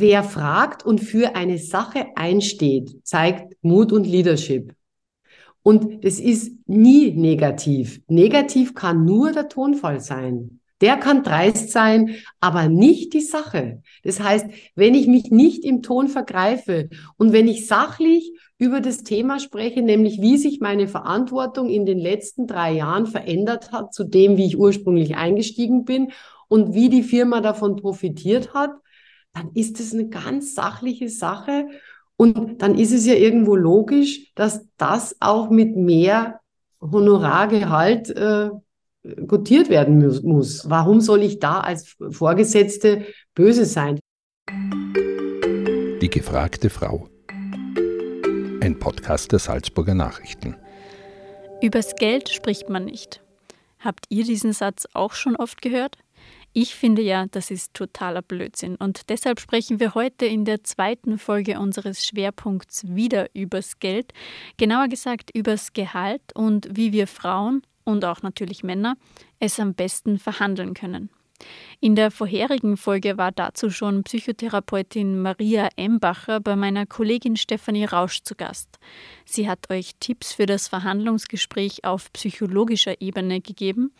wer 0.00 0.22
fragt 0.22 0.84
und 0.84 1.00
für 1.00 1.36
eine 1.36 1.58
Sache 1.58 2.06
einsteht, 2.14 3.04
zeigt 3.04 3.56
Mut 3.62 3.92
und 3.92 4.06
Leadership. 4.06 4.74
Und 5.62 6.04
es 6.04 6.20
ist 6.20 6.52
nie 6.66 7.10
negativ. 7.10 8.00
Negativ 8.06 8.74
kann 8.74 9.04
nur 9.04 9.32
der 9.32 9.48
Tonfall 9.48 10.00
sein. 10.00 10.60
Der 10.80 10.96
kann 10.96 11.22
dreist 11.22 11.70
sein, 11.70 12.16
aber 12.38 12.68
nicht 12.68 13.14
die 13.14 13.22
Sache. 13.22 13.82
Das 14.04 14.20
heißt, 14.20 14.46
wenn 14.74 14.94
ich 14.94 15.06
mich 15.06 15.30
nicht 15.30 15.64
im 15.64 15.82
Ton 15.82 16.08
vergreife 16.08 16.90
und 17.16 17.32
wenn 17.32 17.48
ich 17.48 17.66
sachlich 17.66 18.32
über 18.58 18.80
das 18.80 19.02
Thema 19.02 19.40
spreche, 19.40 19.82
nämlich 19.82 20.20
wie 20.20 20.36
sich 20.36 20.60
meine 20.60 20.86
Verantwortung 20.86 21.68
in 21.68 21.86
den 21.86 21.98
letzten 21.98 22.46
drei 22.46 22.72
Jahren 22.72 23.06
verändert 23.06 23.72
hat 23.72 23.94
zu 23.94 24.04
dem, 24.04 24.36
wie 24.36 24.46
ich 24.46 24.58
ursprünglich 24.58 25.16
eingestiegen 25.16 25.84
bin 25.84 26.12
und 26.48 26.74
wie 26.74 26.90
die 26.90 27.02
Firma 27.02 27.40
davon 27.40 27.76
profitiert 27.76 28.54
hat, 28.54 28.72
dann 29.36 29.50
ist 29.52 29.80
es 29.80 29.92
eine 29.92 30.08
ganz 30.08 30.54
sachliche 30.54 31.10
Sache 31.10 31.68
und 32.16 32.62
dann 32.62 32.78
ist 32.78 32.92
es 32.92 33.04
ja 33.04 33.14
irgendwo 33.14 33.54
logisch, 33.54 34.32
dass 34.34 34.66
das 34.78 35.16
auch 35.20 35.50
mit 35.50 35.76
mehr 35.76 36.40
Honorargehalt 36.80 38.08
äh, 38.10 38.48
gutiert 39.26 39.68
werden 39.68 39.98
muss. 40.22 40.70
Warum 40.70 41.02
soll 41.02 41.22
ich 41.22 41.38
da 41.38 41.60
als 41.60 41.96
Vorgesetzte 42.10 43.04
böse 43.34 43.66
sein? 43.66 43.98
Die 46.00 46.10
gefragte 46.10 46.70
Frau. 46.70 47.08
Ein 48.62 48.78
Podcast 48.78 49.32
der 49.32 49.38
Salzburger 49.38 49.94
Nachrichten. 49.94 50.56
Übers 51.60 51.94
Geld 51.96 52.30
spricht 52.30 52.70
man 52.70 52.86
nicht. 52.86 53.22
Habt 53.80 54.06
ihr 54.08 54.24
diesen 54.24 54.54
Satz 54.54 54.86
auch 54.94 55.12
schon 55.12 55.36
oft 55.36 55.60
gehört? 55.60 55.98
Ich 56.58 56.74
finde 56.74 57.02
ja, 57.02 57.26
das 57.30 57.50
ist 57.50 57.74
totaler 57.74 58.22
Blödsinn 58.22 58.76
und 58.76 59.10
deshalb 59.10 59.40
sprechen 59.40 59.78
wir 59.78 59.94
heute 59.94 60.24
in 60.24 60.46
der 60.46 60.64
zweiten 60.64 61.18
Folge 61.18 61.60
unseres 61.60 62.06
Schwerpunkts 62.06 62.86
wieder 62.88 63.28
übers 63.34 63.78
Geld, 63.78 64.14
genauer 64.56 64.88
gesagt 64.88 65.30
übers 65.34 65.74
Gehalt 65.74 66.22
und 66.34 66.66
wie 66.70 66.92
wir 66.92 67.08
Frauen 67.08 67.60
und 67.84 68.06
auch 68.06 68.22
natürlich 68.22 68.64
Männer 68.64 68.96
es 69.38 69.60
am 69.60 69.74
besten 69.74 70.18
verhandeln 70.18 70.72
können. 70.72 71.10
In 71.80 71.94
der 71.94 72.10
vorherigen 72.10 72.78
Folge 72.78 73.18
war 73.18 73.32
dazu 73.32 73.68
schon 73.68 74.02
Psychotherapeutin 74.04 75.20
Maria 75.20 75.68
Embacher 75.76 76.40
bei 76.40 76.56
meiner 76.56 76.86
Kollegin 76.86 77.36
Stefanie 77.36 77.84
Rausch 77.84 78.22
zu 78.22 78.34
Gast. 78.34 78.78
Sie 79.26 79.46
hat 79.46 79.70
euch 79.70 79.90
Tipps 80.00 80.32
für 80.32 80.46
das 80.46 80.68
Verhandlungsgespräch 80.68 81.84
auf 81.84 82.10
psychologischer 82.14 83.02
Ebene 83.02 83.42
gegeben. 83.42 83.92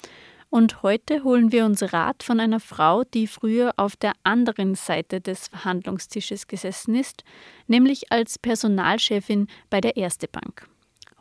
Und 0.48 0.82
heute 0.82 1.24
holen 1.24 1.50
wir 1.52 1.64
uns 1.64 1.92
Rat 1.92 2.22
von 2.22 2.40
einer 2.40 2.60
Frau, 2.60 3.02
die 3.04 3.26
früher 3.26 3.74
auf 3.76 3.96
der 3.96 4.12
anderen 4.22 4.74
Seite 4.74 5.20
des 5.20 5.48
Verhandlungstisches 5.48 6.46
gesessen 6.46 6.94
ist, 6.94 7.24
nämlich 7.66 8.12
als 8.12 8.38
Personalchefin 8.38 9.48
bei 9.70 9.80
der 9.80 9.96
Erste 9.96 10.28
Bank. 10.28 10.68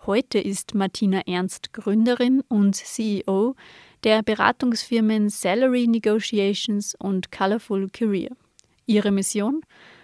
Heute 0.05 0.37
ist 0.37 0.75
Martina 0.75 1.21
Ernst 1.25 1.73
Gründerin 1.73 2.41
und 2.47 2.75
CEO 2.75 3.55
der 4.03 4.21
Beratungsfirmen 4.21 5.29
Salary 5.29 5.87
Negotiations 5.87 6.93
und 6.93 7.31
Colorful 7.31 7.89
Career. 7.89 8.29
Ihre 8.85 9.11
Mission? 9.11 9.61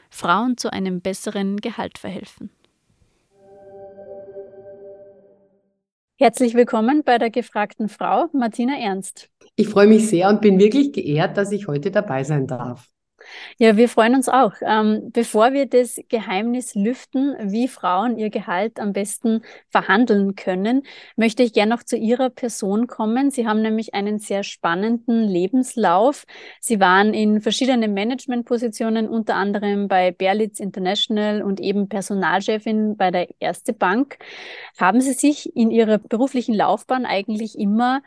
Frauen 0.09 0.58
zu 0.58 0.73
einem 0.73 1.02
besseren 1.02 1.58
Gehalt 1.58 1.99
verhelfen. 1.99 2.49
Herzlich 6.22 6.53
willkommen 6.53 7.02
bei 7.03 7.17
der 7.17 7.31
gefragten 7.31 7.89
Frau 7.89 8.27
Martina 8.31 8.77
Ernst. 8.77 9.31
Ich 9.55 9.67
freue 9.67 9.88
mich 9.88 10.08
sehr 10.08 10.30
und 10.30 10.39
bin 10.39 10.59
wirklich 10.59 10.94
geehrt, 10.94 11.36
dass 11.36 11.52
ich 11.52 11.67
heute 11.67 11.89
dabei 11.89 12.23
sein 12.23 12.45
darf. 12.45 12.91
Ja, 13.58 13.78
wir 13.78 13.90
freuen 13.90 14.16
uns 14.16 14.30
auch. 14.30 14.54
Ähm, 14.62 15.10
bevor 15.12 15.54
wir 15.54 15.66
das 15.66 16.00
Geheimnis 16.10 16.76
lüften, 16.76 17.36
wie 17.42 17.68
Frauen 17.68 18.18
ihr 18.18 18.30
Gehalt 18.30 18.80
am 18.80 18.94
besten 18.94 19.42
verhandeln 19.70 20.36
können, 20.36 20.84
möchte 21.16 21.44
ich 21.44 21.54
gerne 21.54 21.73
noch 21.76 21.84
zu 21.84 21.96
Ihrer 21.98 22.30
Person 22.30 22.88
kommen. 22.88 23.32
Sie 23.32 23.48
haben 23.48 23.61
nämlich 23.61 23.94
einen 23.94 24.20
sehr 24.20 24.44
spannenden 24.44 25.23
Lebenslauf. 25.23 26.26
Sie 26.60 26.80
waren 26.80 27.14
in 27.14 27.42
verschiedenen 27.42 27.94
Managementpositionen, 27.94 29.08
unter 29.08 29.36
anderem 29.36 29.88
bei 29.88 30.11
Berlitz 30.11 30.60
International 30.60 31.42
und 31.42 31.60
eben 31.60 31.89
Personalchefin 31.89 32.98
bei 32.98 33.11
der 33.11 33.28
Erste 33.39 33.73
Bank. 33.73 34.17
Haben 34.80 35.02
Sie 35.02 35.14
sich 35.14 35.55
in 35.55 35.72
Ihrer 35.72 35.98
beruflichen 35.98 36.54
Laufbahn 36.55 37.05
eigentlich 37.05 37.58
immer 37.58 38.02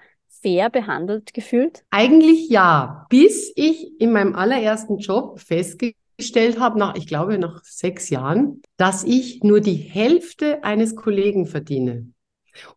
fair 0.44 0.68
behandelt 0.68 1.32
gefühlt? 1.32 1.84
Eigentlich 1.90 2.50
ja, 2.50 3.06
bis 3.08 3.50
ich 3.56 3.98
in 3.98 4.12
meinem 4.12 4.34
allerersten 4.34 4.98
Job 4.98 5.40
festgestellt 5.40 6.60
habe, 6.60 6.78
nach, 6.78 6.96
ich 6.96 7.06
glaube, 7.06 7.38
nach 7.38 7.64
sechs 7.64 8.10
Jahren, 8.10 8.60
dass 8.76 9.04
ich 9.04 9.42
nur 9.42 9.60
die 9.60 9.72
Hälfte 9.72 10.62
eines 10.62 10.96
Kollegen 10.96 11.46
verdiene. 11.46 12.10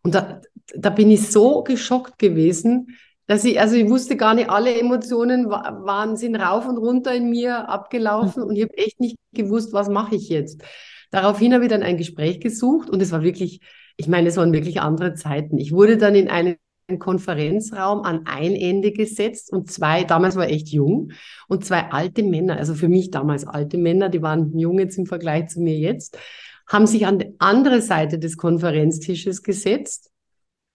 Und 0.02 0.14
da, 0.14 0.40
da 0.74 0.88
bin 0.88 1.10
ich 1.10 1.28
so 1.28 1.62
geschockt 1.62 2.18
gewesen, 2.18 2.96
dass 3.26 3.44
ich, 3.44 3.60
also 3.60 3.76
ich 3.76 3.88
wusste 3.90 4.16
gar 4.16 4.32
nicht, 4.32 4.48
alle 4.48 4.74
Emotionen 4.80 5.50
waren, 5.50 6.16
sind 6.16 6.36
rauf 6.36 6.66
und 6.66 6.78
runter 6.78 7.14
in 7.14 7.28
mir 7.28 7.68
abgelaufen 7.68 8.42
und 8.42 8.56
ich 8.56 8.62
habe 8.62 8.78
echt 8.78 8.98
nicht 8.98 9.18
gewusst, 9.34 9.74
was 9.74 9.90
mache 9.90 10.16
ich 10.16 10.30
jetzt. 10.30 10.62
Daraufhin 11.10 11.52
habe 11.52 11.64
ich 11.64 11.70
dann 11.70 11.82
ein 11.82 11.98
Gespräch 11.98 12.40
gesucht 12.40 12.88
und 12.88 13.02
es 13.02 13.12
war 13.12 13.22
wirklich, 13.22 13.60
ich 13.98 14.08
meine, 14.08 14.28
es 14.28 14.38
waren 14.38 14.54
wirklich 14.54 14.80
andere 14.80 15.12
Zeiten. 15.12 15.58
Ich 15.58 15.72
wurde 15.72 15.98
dann 15.98 16.14
in 16.14 16.28
einen 16.28 16.56
einen 16.88 16.98
Konferenzraum 16.98 18.00
an 18.00 18.22
ein 18.24 18.54
Ende 18.54 18.92
gesetzt 18.92 19.52
und 19.52 19.70
zwei, 19.70 20.04
damals 20.04 20.36
war 20.36 20.48
echt 20.48 20.68
jung, 20.68 21.12
und 21.46 21.64
zwei 21.64 21.90
alte 21.90 22.22
Männer, 22.22 22.56
also 22.56 22.74
für 22.74 22.88
mich 22.88 23.10
damals 23.10 23.46
alte 23.46 23.76
Männer, 23.76 24.08
die 24.08 24.22
waren 24.22 24.58
jung 24.58 24.78
jetzt 24.78 24.96
im 24.96 25.04
Vergleich 25.04 25.48
zu 25.48 25.60
mir 25.60 25.76
jetzt, 25.76 26.18
haben 26.66 26.86
sich 26.86 27.06
an 27.06 27.18
die 27.18 27.34
andere 27.38 27.82
Seite 27.82 28.18
des 28.18 28.38
Konferenztisches 28.38 29.42
gesetzt, 29.42 30.10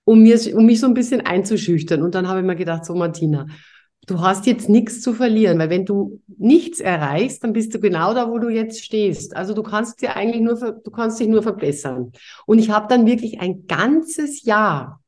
um, 0.06 0.22
mir, 0.22 0.40
um 0.56 0.66
mich 0.66 0.80
so 0.80 0.88
ein 0.88 0.94
bisschen 0.94 1.22
einzuschüchtern. 1.22 2.02
Und 2.02 2.14
dann 2.14 2.28
habe 2.28 2.42
ich 2.42 2.46
mir 2.46 2.56
gedacht, 2.56 2.86
so 2.86 2.94
Martina, 2.94 3.48
du 4.08 4.20
hast 4.20 4.46
jetzt 4.46 4.70
nichts 4.70 5.02
zu 5.02 5.14
verlieren, 5.14 5.60
weil 5.60 5.70
wenn 5.70 5.86
du 5.86 6.20
nichts 6.38 6.80
erreichst, 6.80 7.44
dann 7.44 7.54
bist 7.54 7.74
du 7.74 7.80
genau 7.80 8.14
da, 8.14 8.30
wo 8.30 8.38
du 8.38 8.50
jetzt 8.50 8.84
stehst. 8.84 9.36
Also 9.36 9.54
du 9.54 9.64
kannst 9.64 10.02
dir 10.02 10.16
eigentlich 10.16 10.42
nur, 10.42 10.56
du 10.56 10.92
kannst 10.92 11.20
dich 11.20 11.28
nur 11.28 11.42
verbessern. 11.42 12.12
Und 12.46 12.60
ich 12.60 12.70
habe 12.70 12.88
dann 12.88 13.06
wirklich 13.06 13.40
ein 13.40 13.66
ganzes 13.68 14.44
Jahr 14.44 15.03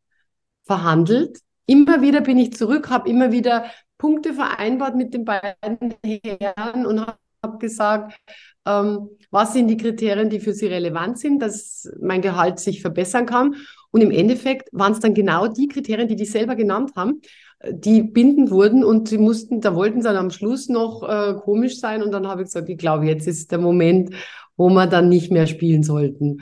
verhandelt. 0.65 1.39
Immer 1.65 2.01
wieder 2.01 2.21
bin 2.21 2.37
ich 2.37 2.53
zurück, 2.53 2.89
habe 2.89 3.09
immer 3.09 3.31
wieder 3.31 3.65
Punkte 3.97 4.33
vereinbart 4.33 4.95
mit 4.95 5.13
den 5.13 5.25
beiden 5.25 5.95
Herren 6.03 6.85
und 6.85 6.99
habe 6.99 7.57
gesagt, 7.59 8.19
ähm, 8.65 9.09
was 9.31 9.53
sind 9.53 9.67
die 9.67 9.77
Kriterien, 9.77 10.29
die 10.29 10.39
für 10.39 10.53
sie 10.53 10.67
relevant 10.67 11.19
sind, 11.19 11.39
dass 11.39 11.89
mein 12.01 12.21
Gehalt 12.21 12.59
sich 12.59 12.81
verbessern 12.81 13.25
kann. 13.25 13.55
Und 13.91 14.01
im 14.01 14.11
Endeffekt 14.11 14.69
waren 14.71 14.91
es 14.91 14.99
dann 14.99 15.13
genau 15.13 15.47
die 15.47 15.67
Kriterien, 15.67 16.07
die 16.07 16.15
die 16.15 16.25
selber 16.25 16.55
genannt 16.55 16.91
haben, 16.95 17.21
die 17.69 18.03
bindend 18.03 18.51
wurden 18.51 18.83
und 18.83 19.07
sie 19.07 19.17
mussten, 19.17 19.61
da 19.61 19.75
wollten 19.75 20.01
sie 20.01 20.07
dann 20.07 20.17
am 20.17 20.31
Schluss 20.31 20.67
noch 20.67 21.03
äh, 21.07 21.35
komisch 21.35 21.79
sein 21.79 22.03
und 22.03 22.11
dann 22.11 22.27
habe 22.27 22.41
ich 22.41 22.47
gesagt, 22.47 22.69
ich 22.69 22.77
glaube, 22.77 23.05
jetzt 23.05 23.27
ist 23.27 23.51
der 23.51 23.59
Moment, 23.59 24.13
wo 24.57 24.69
wir 24.69 24.87
dann 24.87 25.09
nicht 25.09 25.31
mehr 25.31 25.47
spielen 25.47 25.83
sollten. 25.83 26.41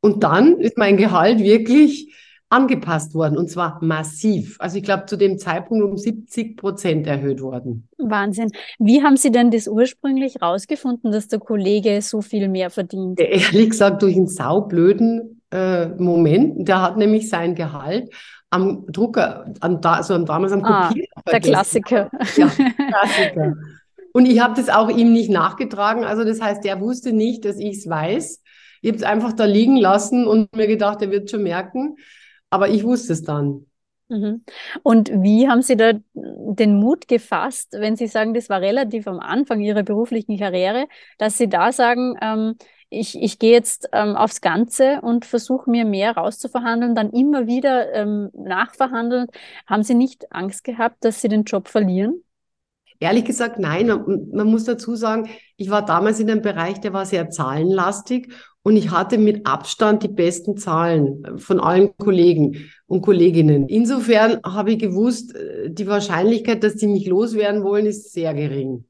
Und 0.00 0.22
dann 0.24 0.58
ist 0.58 0.78
mein 0.78 0.96
Gehalt 0.96 1.40
wirklich 1.40 2.14
angepasst 2.50 3.14
worden 3.14 3.38
und 3.38 3.48
zwar 3.48 3.78
massiv. 3.82 4.56
Also 4.58 4.76
ich 4.76 4.82
glaube, 4.82 5.06
zu 5.06 5.16
dem 5.16 5.38
Zeitpunkt 5.38 5.84
um 5.84 5.96
70 5.96 6.56
Prozent 6.56 7.06
erhöht 7.06 7.40
worden. 7.40 7.88
Wahnsinn. 7.96 8.50
Wie 8.78 9.02
haben 9.02 9.16
Sie 9.16 9.30
denn 9.30 9.50
das 9.50 9.68
ursprünglich 9.68 10.42
rausgefunden, 10.42 11.12
dass 11.12 11.28
der 11.28 11.38
Kollege 11.38 12.02
so 12.02 12.20
viel 12.20 12.48
mehr 12.48 12.70
verdient? 12.70 13.20
Ehrlich 13.20 13.70
gesagt, 13.70 14.02
durch 14.02 14.16
einen 14.16 14.26
saublöden 14.26 15.40
äh, 15.52 15.86
Moment. 15.86 16.68
Der 16.68 16.82
hat 16.82 16.96
nämlich 16.96 17.28
sein 17.28 17.54
Gehalt 17.54 18.12
am 18.50 18.84
Drucker, 18.88 19.52
am, 19.60 19.80
also 19.82 20.18
damals 20.18 20.52
am 20.52 20.64
ah, 20.64 20.88
Kopier. 20.88 21.06
Der 21.30 21.40
Klassiker. 21.40 22.10
Ja, 22.36 22.48
Klassiker. 22.48 23.54
Und 24.12 24.26
ich 24.26 24.40
habe 24.40 24.54
das 24.56 24.68
auch 24.68 24.88
ihm 24.88 25.12
nicht 25.12 25.30
nachgetragen. 25.30 26.04
Also 26.04 26.24
das 26.24 26.40
heißt, 26.40 26.64
er 26.64 26.80
wusste 26.80 27.12
nicht, 27.12 27.44
dass 27.44 27.58
ich 27.58 27.78
es 27.78 27.88
weiß. 27.88 28.42
Ich 28.82 28.88
habe 28.88 28.98
es 28.98 29.04
einfach 29.04 29.32
da 29.34 29.44
liegen 29.44 29.76
lassen 29.76 30.26
und 30.26 30.56
mir 30.56 30.66
gedacht, 30.66 31.00
er 31.02 31.12
wird 31.12 31.30
schon 31.30 31.44
merken. 31.44 31.96
Aber 32.50 32.68
ich 32.68 32.84
wusste 32.84 33.12
es 33.12 33.22
dann. 33.22 33.66
Mhm. 34.08 34.44
Und 34.82 35.10
wie 35.12 35.48
haben 35.48 35.62
Sie 35.62 35.76
da 35.76 35.92
den 36.14 36.74
Mut 36.74 37.06
gefasst, 37.06 37.76
wenn 37.78 37.96
Sie 37.96 38.08
sagen, 38.08 38.34
das 38.34 38.48
war 38.48 38.60
relativ 38.60 39.06
am 39.06 39.20
Anfang 39.20 39.60
Ihrer 39.60 39.84
beruflichen 39.84 40.36
Karriere, 40.36 40.88
dass 41.18 41.38
Sie 41.38 41.48
da 41.48 41.70
sagen, 41.70 42.16
ähm, 42.20 42.56
ich, 42.90 43.16
ich 43.22 43.38
gehe 43.38 43.52
jetzt 43.52 43.88
ähm, 43.92 44.16
aufs 44.16 44.40
Ganze 44.40 45.00
und 45.02 45.24
versuche 45.24 45.70
mir 45.70 45.84
mehr 45.84 46.16
rauszuverhandeln, 46.16 46.96
dann 46.96 47.10
immer 47.10 47.46
wieder 47.46 47.92
ähm, 47.94 48.30
nachverhandeln. 48.34 49.28
Haben 49.66 49.84
Sie 49.84 49.94
nicht 49.94 50.32
Angst 50.32 50.64
gehabt, 50.64 51.04
dass 51.04 51.20
Sie 51.20 51.28
den 51.28 51.44
Job 51.44 51.68
verlieren? 51.68 52.24
Ehrlich 53.00 53.24
gesagt, 53.24 53.58
nein. 53.58 53.88
Man, 53.88 54.28
man, 54.32 54.46
muss 54.46 54.64
dazu 54.64 54.94
sagen, 54.94 55.28
ich 55.56 55.70
war 55.70 55.84
damals 55.84 56.20
in 56.20 56.30
einem 56.30 56.42
Bereich, 56.42 56.80
der 56.80 56.92
war 56.92 57.06
sehr 57.06 57.30
zahlenlastig 57.30 58.32
und 58.62 58.76
ich 58.76 58.90
hatte 58.90 59.16
mit 59.16 59.46
Abstand 59.46 60.02
die 60.02 60.08
besten 60.08 60.58
Zahlen 60.58 61.38
von 61.38 61.60
allen 61.60 61.96
Kollegen 61.96 62.70
und 62.86 63.00
Kolleginnen. 63.00 63.68
Insofern 63.68 64.40
habe 64.44 64.72
ich 64.72 64.78
gewusst, 64.78 65.34
äh, 65.34 65.70
die 65.70 65.86
Wahrscheinlichkeit, 65.86 66.62
dass 66.62 66.76
die 66.76 66.88
mich 66.88 67.06
loswerden 67.06 67.64
wollen, 67.64 67.86
ist 67.86 68.12
sehr 68.12 68.34
gering. 68.34 68.84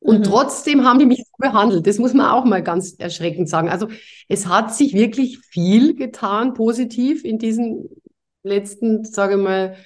Und 0.00 0.20
mhm. 0.20 0.22
trotzdem 0.24 0.84
haben 0.84 0.98
die 0.98 1.06
mich 1.06 1.18
so 1.18 1.32
behandelt. 1.38 1.86
Das 1.86 1.98
muss 1.98 2.14
man 2.14 2.30
auch 2.30 2.44
mal 2.44 2.62
ganz 2.62 2.94
erschreckend 2.98 3.48
sagen. 3.48 3.68
Also 3.68 3.88
es 4.28 4.46
hat 4.46 4.74
sich 4.74 4.92
wirklich 4.94 5.38
viel 5.38 5.94
getan, 5.94 6.54
positiv 6.54 7.24
in 7.24 7.38
diesen 7.38 7.88
letzten, 8.42 9.04
sage 9.04 9.36
ich 9.36 9.42
mal, 9.42 9.76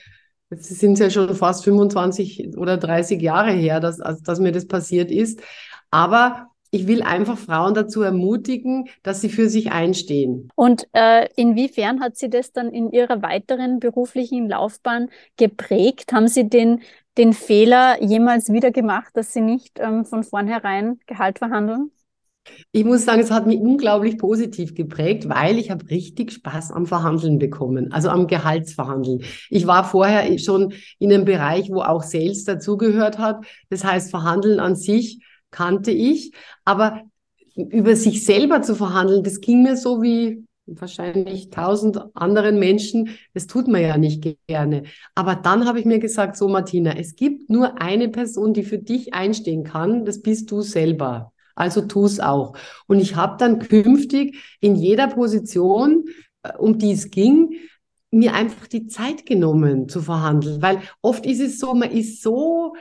jetzt 0.51 0.79
sind 0.79 0.95
es 0.95 0.99
ja 1.01 1.11
schon 1.11 1.35
fast 1.35 1.65
25 1.65 2.57
oder 2.57 2.77
30 2.77 3.21
Jahre 3.21 3.53
her, 3.53 3.81
dass, 3.81 4.01
also, 4.01 4.23
dass 4.23 4.41
mir 4.41 4.53
das 4.53 4.67
passiert 4.67 5.11
ist. 5.11 5.41
Aber 5.91 6.51
ich 6.71 6.87
will 6.87 7.03
einfach 7.03 7.37
Frauen 7.37 7.75
dazu 7.75 8.03
ermutigen, 8.03 8.89
dass 9.03 9.21
sie 9.21 9.29
für 9.29 9.49
sich 9.49 9.73
einstehen. 9.73 10.51
Und 10.55 10.87
äh, 10.93 11.29
inwiefern 11.35 12.01
hat 12.01 12.17
Sie 12.17 12.31
das 12.31 12.53
dann 12.53 12.71
in 12.71 12.93
Ihrer 12.93 13.23
weiteren 13.23 13.81
beruflichen 13.81 14.49
Laufbahn 14.49 15.11
geprägt? 15.37 16.13
Haben 16.13 16.29
Sie 16.29 16.49
den, 16.49 16.83
den 17.19 17.33
Fehler 17.33 18.01
jemals 18.03 18.53
wieder 18.53 18.71
gemacht, 18.71 19.11
dass 19.15 19.33
Sie 19.33 19.41
nicht 19.41 19.81
ähm, 19.81 20.05
von 20.05 20.23
vornherein 20.23 21.01
Gehalt 21.07 21.39
verhandeln? 21.41 21.91
Ich 22.73 22.85
muss 22.85 23.05
sagen, 23.05 23.21
es 23.21 23.31
hat 23.31 23.47
mich 23.47 23.59
unglaublich 23.59 24.19
positiv 24.19 24.75
geprägt, 24.75 25.29
weil 25.29 25.59
ich 25.59 25.71
habe 25.71 25.89
richtig 25.91 26.33
Spaß 26.33 26.73
am 26.73 26.87
Verhandeln 26.87 27.39
bekommen, 27.39 27.93
also 27.93 28.09
am 28.09 28.27
Gehaltsverhandeln. 28.27 29.23
Ich 29.51 29.67
war 29.67 29.85
vorher 29.85 30.39
schon 30.39 30.73
in 30.99 31.13
einem 31.13 31.25
Bereich, 31.25 31.71
wo 31.71 31.81
auch 31.83 32.03
Sales 32.03 32.45
dazugehört 32.45 33.19
hat. 33.19 33.45
Das 33.69 33.85
heißt, 33.85 34.11
Verhandeln 34.11 34.61
an 34.61 34.77
sich 34.77 35.23
kannte 35.51 35.91
ich, 35.91 36.33
aber 36.65 37.03
über 37.57 37.97
sich 37.97 38.25
selber 38.25 38.63
zu 38.63 38.75
verhandeln, 38.75 39.23
das 39.23 39.41
ging 39.41 39.63
mir 39.63 39.77
so 39.77 40.03
wie 40.03 40.45
wahrscheinlich 40.67 41.51
tausend 41.51 42.01
anderen 42.15 42.59
Menschen. 42.59 43.11
Das 43.35 43.47
tut 43.49 43.67
man 43.67 43.83
ja 43.83 43.99
nicht 43.99 44.25
gerne. 44.47 44.85
Aber 45.17 45.35
dann 45.35 45.67
habe 45.67 45.81
ich 45.81 45.85
mir 45.85 45.99
gesagt, 45.99 46.37
so 46.37 46.49
Martina, 46.49 46.97
es 46.97 47.17
gibt 47.17 47.51
nur 47.51 47.81
eine 47.83 48.09
Person, 48.09 48.55
die 48.55 48.63
für 48.63 48.79
dich 48.79 49.13
einstehen 49.13 49.65
kann. 49.65 50.05
Das 50.05 50.23
bist 50.23 50.51
du 50.53 50.63
selber. 50.63 51.33
Also 51.61 51.83
tu 51.83 52.07
es 52.07 52.21
auch. 52.21 52.55
Und 52.87 53.01
ich 53.01 53.17
habe 53.17 53.37
dann 53.39 53.59
künftig 53.59 54.37
in 54.61 54.77
jeder 54.77 55.09
Position, 55.09 56.07
äh, 56.43 56.57
um 56.57 56.79
die 56.79 56.93
es 56.93 57.11
ging, 57.11 57.55
mir 58.11 58.35
einfach 58.35 58.67
die 58.67 58.87
Zeit 58.87 59.27
genommen 59.27 59.89
zu 59.89 60.01
verhandeln. 60.01 60.63
Weil 60.63 60.81
oft 61.03 61.27
ist 61.27 61.41
es 61.41 61.59
so, 61.59 61.75
man 61.75 61.91
ist 61.91 62.23
so 62.23 62.75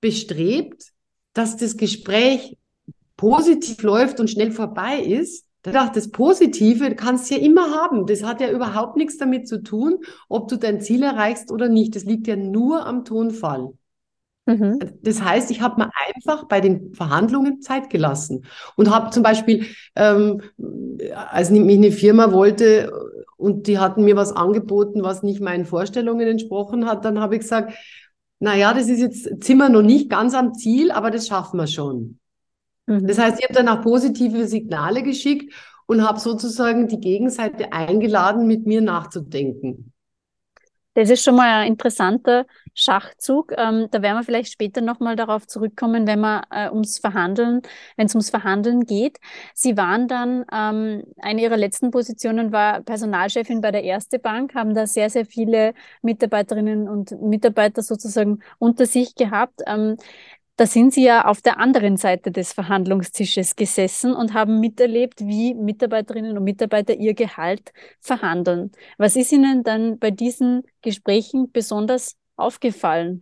bestrebt, 0.00 0.92
dass 1.32 1.56
das 1.56 1.76
Gespräch 1.76 2.56
positiv 3.16 3.82
läuft 3.82 4.20
und 4.20 4.30
schnell 4.30 4.52
vorbei 4.52 5.00
ist, 5.00 5.44
da 5.62 5.72
dachte 5.72 5.94
das 5.98 6.12
Positive 6.12 6.94
kannst 6.94 7.28
du 7.28 7.34
ja 7.34 7.40
immer 7.40 7.72
haben. 7.72 8.06
Das 8.06 8.22
hat 8.22 8.40
ja 8.40 8.52
überhaupt 8.52 8.96
nichts 8.96 9.18
damit 9.18 9.48
zu 9.48 9.64
tun, 9.64 9.98
ob 10.28 10.46
du 10.46 10.56
dein 10.56 10.80
Ziel 10.80 11.02
erreichst 11.02 11.50
oder 11.50 11.68
nicht. 11.68 11.96
Das 11.96 12.04
liegt 12.04 12.28
ja 12.28 12.36
nur 12.36 12.86
am 12.86 13.04
Tonfall. 13.04 13.72
Mhm. 14.46 14.78
Das 15.02 15.22
heißt, 15.22 15.50
ich 15.50 15.60
habe 15.60 15.82
mir 15.82 15.90
einfach 16.06 16.44
bei 16.44 16.60
den 16.60 16.94
Verhandlungen 16.94 17.60
Zeit 17.60 17.90
gelassen 17.90 18.46
und 18.76 18.94
habe 18.94 19.10
zum 19.10 19.24
Beispiel, 19.24 19.66
ähm, 19.96 20.40
als 21.30 21.50
mich 21.50 21.76
eine 21.76 21.90
Firma 21.90 22.32
wollte 22.32 22.92
und 23.36 23.66
die 23.66 23.78
hatten 23.78 24.04
mir 24.04 24.14
was 24.14 24.32
angeboten, 24.32 25.02
was 25.02 25.24
nicht 25.24 25.40
meinen 25.40 25.66
Vorstellungen 25.66 26.26
entsprochen 26.28 26.86
hat, 26.86 27.04
dann 27.04 27.20
habe 27.20 27.34
ich 27.34 27.40
gesagt, 27.40 27.74
naja, 28.38 28.72
das 28.72 28.88
ist 28.88 29.00
jetzt, 29.00 29.44
sind 29.44 29.58
wir 29.58 29.68
noch 29.68 29.82
nicht 29.82 30.08
ganz 30.08 30.34
am 30.34 30.54
Ziel, 30.54 30.92
aber 30.92 31.10
das 31.10 31.26
schaffen 31.26 31.58
wir 31.58 31.66
schon. 31.66 32.20
Mhm. 32.86 33.06
Das 33.06 33.18
heißt, 33.18 33.38
ich 33.40 33.44
habe 33.44 33.54
dann 33.54 33.68
auch 33.68 33.82
positive 33.82 34.46
Signale 34.46 35.02
geschickt 35.02 35.52
und 35.86 36.06
habe 36.06 36.20
sozusagen 36.20 36.86
die 36.86 37.00
Gegenseite 37.00 37.72
eingeladen, 37.72 38.46
mit 38.46 38.66
mir 38.66 38.80
nachzudenken. 38.80 39.92
Das 40.96 41.10
ist 41.10 41.22
schon 41.22 41.36
mal 41.36 41.60
ein 41.60 41.68
interessanter 41.68 42.46
Schachzug. 42.72 43.52
Ähm, 43.58 43.88
da 43.90 44.00
werden 44.00 44.16
wir 44.16 44.24
vielleicht 44.24 44.50
später 44.50 44.80
nochmal 44.80 45.14
darauf 45.14 45.46
zurückkommen, 45.46 46.06
wenn 46.06 46.20
man 46.20 46.42
äh, 46.50 46.70
ums 46.70 46.98
Verhandeln, 46.98 47.60
wenn 47.96 48.06
es 48.06 48.14
ums 48.14 48.30
Verhandeln 48.30 48.86
geht. 48.86 49.18
Sie 49.52 49.76
waren 49.76 50.08
dann, 50.08 50.46
ähm, 50.50 51.02
eine 51.20 51.42
Ihrer 51.42 51.58
letzten 51.58 51.90
Positionen 51.90 52.50
war 52.50 52.80
Personalchefin 52.80 53.60
bei 53.60 53.72
der 53.72 53.84
Erste 53.84 54.18
Bank, 54.18 54.54
haben 54.54 54.74
da 54.74 54.86
sehr, 54.86 55.10
sehr 55.10 55.26
viele 55.26 55.74
Mitarbeiterinnen 56.00 56.88
und 56.88 57.10
Mitarbeiter 57.20 57.82
sozusagen 57.82 58.40
unter 58.58 58.86
sich 58.86 59.14
gehabt. 59.16 59.60
Ähm, 59.66 59.98
da 60.56 60.66
sind 60.66 60.94
Sie 60.94 61.04
ja 61.04 61.26
auf 61.26 61.42
der 61.42 61.60
anderen 61.60 61.98
Seite 61.98 62.32
des 62.32 62.54
Verhandlungstisches 62.54 63.56
gesessen 63.56 64.14
und 64.14 64.32
haben 64.32 64.58
miterlebt, 64.58 65.20
wie 65.20 65.54
Mitarbeiterinnen 65.54 66.36
und 66.36 66.44
Mitarbeiter 66.44 66.94
ihr 66.94 67.12
Gehalt 67.12 67.72
verhandeln. 68.00 68.72
Was 68.96 69.16
ist 69.16 69.32
Ihnen 69.32 69.64
dann 69.64 69.98
bei 69.98 70.10
diesen 70.10 70.62
Gesprächen 70.80 71.52
besonders 71.52 72.16
aufgefallen? 72.36 73.20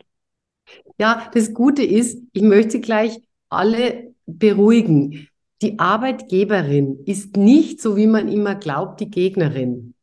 Ja, 0.99 1.29
das 1.35 1.53
Gute 1.53 1.83
ist, 1.83 2.23
ich 2.33 2.43
möchte 2.43 2.81
gleich 2.81 3.21
alle 3.49 4.15
beruhigen. 4.27 5.29
Die 5.61 5.79
Arbeitgeberin 5.79 7.01
ist 7.05 7.37
nicht, 7.37 7.81
so 7.81 7.97
wie 7.97 8.07
man 8.07 8.29
immer 8.29 8.55
glaubt, 8.55 9.01
die 9.01 9.11
Gegnerin. 9.11 9.95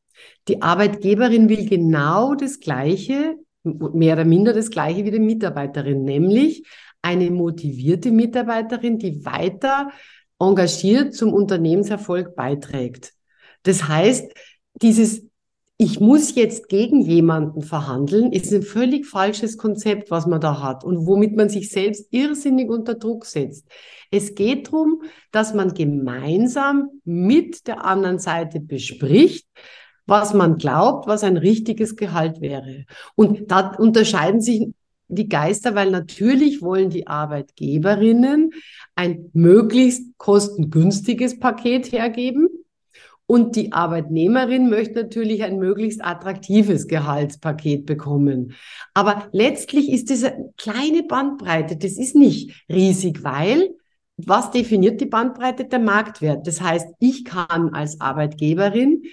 Die 0.48 0.62
Arbeitgeberin 0.62 1.50
will 1.50 1.68
genau 1.68 2.36
das 2.36 2.60
Gleiche, 2.60 3.36
mehr 3.63 4.16
oder 4.16 4.25
minder 4.25 4.54
das 4.54 4.69
Gleiche 4.69 5.06
wie 5.06 5.12
die 5.12 5.19
Mitarbeiterin, 5.19 6.04
nämlich 6.04 6.63
eine 7.01 7.31
motivierte 7.31 8.12
Mitarbeiterin, 8.12 8.98
die 8.98 9.25
weiter 9.25 9.92
engagiert 10.39 11.13
zum 11.13 11.33
Unternehmenserfolg 11.33 12.36
beiträgt. 12.36 13.13
Das 13.63 13.88
heißt, 13.88 14.31
dieses 14.81 15.24
ich 15.83 16.00
muss 16.00 16.36
jetzt 16.36 16.69
gegen 16.69 17.01
jemanden 17.01 17.63
verhandeln, 17.63 18.31
ist 18.31 18.53
ein 18.53 18.62
völlig 18.62 19.07
falsches 19.07 19.57
Konzept, 19.57 20.12
was 20.12 20.27
man 20.27 20.39
da 20.39 20.62
hat 20.62 20.83
und 20.83 21.07
womit 21.07 21.36
man 21.36 21.50
sich 21.50 21.71
selbst 21.71 22.06
irrsinnig 22.12 22.69
unter 22.69 22.94
Druck 22.94 23.25
setzt. 23.25 23.65
Es 24.12 24.36
geht 24.36 24.68
darum, 24.68 25.01
dass 25.31 25.56
man 25.56 25.74
gemeinsam 25.74 26.89
mit 27.04 27.65
der 27.65 27.83
anderen 27.83 28.19
Seite 28.19 28.59
bespricht, 28.59 29.47
was 30.06 30.36
man 30.36 30.57
glaubt, 30.57 31.07
was 31.07 31.24
ein 31.24 31.38
richtiges 31.38 31.95
Gehalt 31.95 32.42
wäre. 32.42 32.86
Und 33.15 33.50
da 33.50 33.71
unterscheiden 33.75 34.39
sich 34.39 34.68
die 35.11 35.29
Geister, 35.29 35.75
weil 35.75 35.91
natürlich 35.91 36.61
wollen 36.61 36.89
die 36.89 37.07
Arbeitgeberinnen 37.07 38.51
ein 38.95 39.29
möglichst 39.33 40.17
kostengünstiges 40.17 41.39
Paket 41.39 41.91
hergeben. 41.91 42.47
Und 43.25 43.55
die 43.55 43.71
Arbeitnehmerin 43.71 44.69
möchte 44.69 45.03
natürlich 45.03 45.43
ein 45.43 45.57
möglichst 45.57 46.03
attraktives 46.03 46.87
Gehaltspaket 46.87 47.85
bekommen. 47.85 48.55
Aber 48.93 49.29
letztlich 49.31 49.89
ist 49.89 50.09
diese 50.09 50.33
kleine 50.57 51.03
Bandbreite, 51.03 51.77
das 51.77 51.97
ist 51.97 52.13
nicht 52.13 52.65
riesig, 52.69 53.23
weil 53.23 53.69
was 54.17 54.51
definiert 54.51 54.99
die 55.01 55.05
Bandbreite? 55.05 55.65
Der 55.65 55.79
Marktwert. 55.79 56.45
Das 56.45 56.61
heißt, 56.61 56.87
ich 56.99 57.23
kann 57.23 57.73
als 57.73 58.01
Arbeitgeberin 58.01 59.03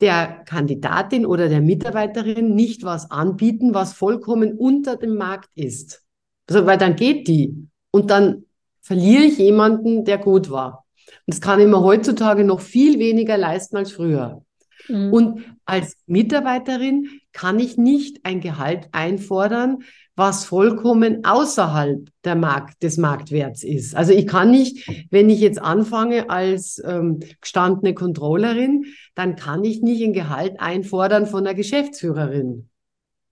der 0.00 0.42
Kandidatin 0.46 1.26
oder 1.26 1.48
der 1.48 1.60
Mitarbeiterin 1.60 2.54
nicht 2.54 2.84
was 2.84 3.10
anbieten, 3.10 3.74
was 3.74 3.92
vollkommen 3.92 4.56
unter 4.56 4.96
dem 4.96 5.16
Markt 5.16 5.50
ist. 5.54 6.02
Also, 6.48 6.66
weil 6.66 6.78
dann 6.78 6.96
geht 6.96 7.28
die 7.28 7.68
und 7.90 8.10
dann 8.10 8.44
verliere 8.80 9.22
ich 9.22 9.38
jemanden, 9.38 10.04
der 10.04 10.18
gut 10.18 10.50
war. 10.50 10.86
Und 11.26 11.34
das 11.34 11.40
kann 11.40 11.60
ich 11.60 11.66
mir 11.66 11.82
heutzutage 11.82 12.44
noch 12.44 12.60
viel 12.60 12.98
weniger 12.98 13.36
leisten 13.36 13.76
als 13.76 13.92
früher. 13.92 14.42
Mhm. 14.88 15.12
Und 15.12 15.44
als 15.64 15.96
Mitarbeiterin 16.06 17.08
kann 17.32 17.60
ich 17.60 17.76
nicht 17.76 18.24
ein 18.24 18.40
Gehalt 18.40 18.88
einfordern, 18.92 19.84
was 20.20 20.44
vollkommen 20.44 21.24
außerhalb 21.24 22.10
der 22.24 22.36
Markt, 22.36 22.82
des 22.82 22.98
Marktwerts 22.98 23.64
ist. 23.64 23.96
Also 23.96 24.12
ich 24.12 24.26
kann 24.26 24.50
nicht, 24.50 24.86
wenn 25.10 25.30
ich 25.30 25.40
jetzt 25.40 25.60
anfange 25.60 26.28
als 26.28 26.80
ähm, 26.86 27.20
gestandene 27.40 27.94
Controllerin, 27.94 28.84
dann 29.14 29.34
kann 29.34 29.64
ich 29.64 29.80
nicht 29.80 30.04
ein 30.04 30.12
Gehalt 30.12 30.60
einfordern 30.60 31.26
von 31.26 31.44
der 31.44 31.54
Geschäftsführerin. 31.54 32.68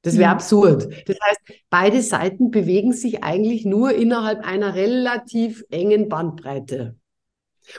Das 0.00 0.16
wäre 0.16 0.30
mhm. 0.30 0.36
absurd. 0.36 0.88
Das 1.06 1.18
heißt, 1.22 1.60
beide 1.68 2.00
Seiten 2.00 2.50
bewegen 2.50 2.94
sich 2.94 3.22
eigentlich 3.22 3.66
nur 3.66 3.92
innerhalb 3.92 4.42
einer 4.46 4.74
relativ 4.74 5.64
engen 5.70 6.08
Bandbreite. 6.08 6.96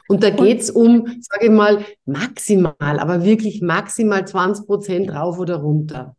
Und 0.07 0.21
da 0.21 0.29
geht 0.29 0.61
es 0.61 0.69
um, 0.69 1.07
sage 1.19 1.45
ich 1.45 1.51
mal, 1.51 1.83
maximal, 2.05 2.75
aber 2.77 3.23
wirklich 3.23 3.63
maximal 3.63 4.27
20 4.27 4.67
Prozent 4.67 5.11
rauf 5.11 5.39
oder 5.39 5.55
runter. 5.55 6.15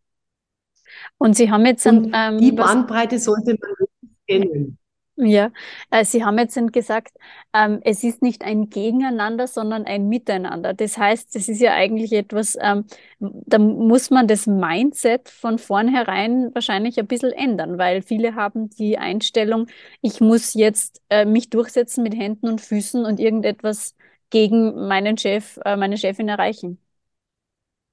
Und 1.19 1.37
Sie 1.37 1.51
haben 1.51 1.67
jetzt 1.67 1.87
ein, 1.87 2.11
ähm, 2.15 2.39
die 2.39 2.53
Bandbreite 2.53 3.19
sollte 3.19 3.57
man 3.61 3.71
wirklich 3.79 4.11
kennen. 4.27 4.79
Ja, 5.23 5.53
äh, 5.91 6.05
Sie 6.05 6.25
haben 6.25 6.39
jetzt 6.39 6.59
gesagt, 6.73 7.13
ähm, 7.53 7.81
es 7.85 8.03
ist 8.05 8.23
nicht 8.23 8.43
ein 8.43 8.71
Gegeneinander, 8.71 9.47
sondern 9.47 9.85
ein 9.85 10.09
Miteinander. 10.09 10.73
Das 10.73 10.97
heißt, 10.97 11.37
es 11.37 11.49
ist 11.51 11.61
ja 11.61 11.75
eigentlich 11.75 12.13
etwas, 12.13 12.57
ähm, 12.59 12.87
da 13.19 13.59
muss 13.59 14.09
man 14.09 14.27
das 14.29 14.47
Mindset 14.47 15.29
von 15.29 15.59
vornherein 15.59 16.55
wahrscheinlich 16.55 16.99
ein 16.99 17.07
bisschen 17.07 17.33
ändern, 17.33 17.77
weil 17.77 18.01
viele 18.01 18.35
haben 18.35 18.71
die 18.71 18.97
Einstellung, 18.97 19.67
ich 20.01 20.21
muss 20.23 20.55
jetzt 20.55 21.03
äh, 21.11 21.27
mich 21.27 21.51
durchsetzen 21.51 22.03
mit 22.03 22.15
Händen 22.17 22.49
und 22.49 22.63
Füßen 22.63 23.05
und 23.05 23.21
irgendetwas 23.21 23.95
gegen 24.31 24.87
meinen 24.89 25.19
Chef, 25.19 25.59
äh, 25.67 25.77
meine 25.77 25.99
Chefin 25.99 26.29
erreichen. 26.29 26.79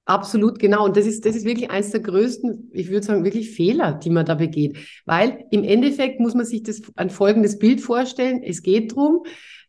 Absolut, 0.07 0.57
genau. 0.57 0.85
Und 0.85 0.95
das 0.95 1.05
ist, 1.05 1.25
das 1.25 1.35
ist 1.35 1.43
wirklich 1.43 1.69
eines 1.69 1.91
der 1.91 1.99
größten, 1.99 2.71
ich 2.71 2.89
würde 2.89 3.05
sagen, 3.05 3.25
wirklich 3.25 3.51
Fehler, 3.51 3.91
die 3.91 4.09
man 4.09 4.25
da 4.25 4.35
begeht. 4.35 4.77
Weil 5.05 5.43
im 5.51 5.65
Endeffekt 5.65 6.21
muss 6.21 6.33
man 6.33 6.45
sich 6.45 6.63
das 6.63 6.81
ein 6.95 7.09
folgendes 7.09 7.59
Bild 7.59 7.81
vorstellen. 7.81 8.41
Es 8.41 8.61
geht 8.63 8.93
darum, 8.93 9.23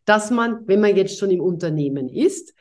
dass 0.05 0.31
man, 0.31 0.61
wenn 0.65 0.79
man 0.79 0.95
jetzt 0.95 1.19
schon 1.19 1.29
im 1.29 1.41
Unternehmen 1.41 2.07
ist, 2.07 2.53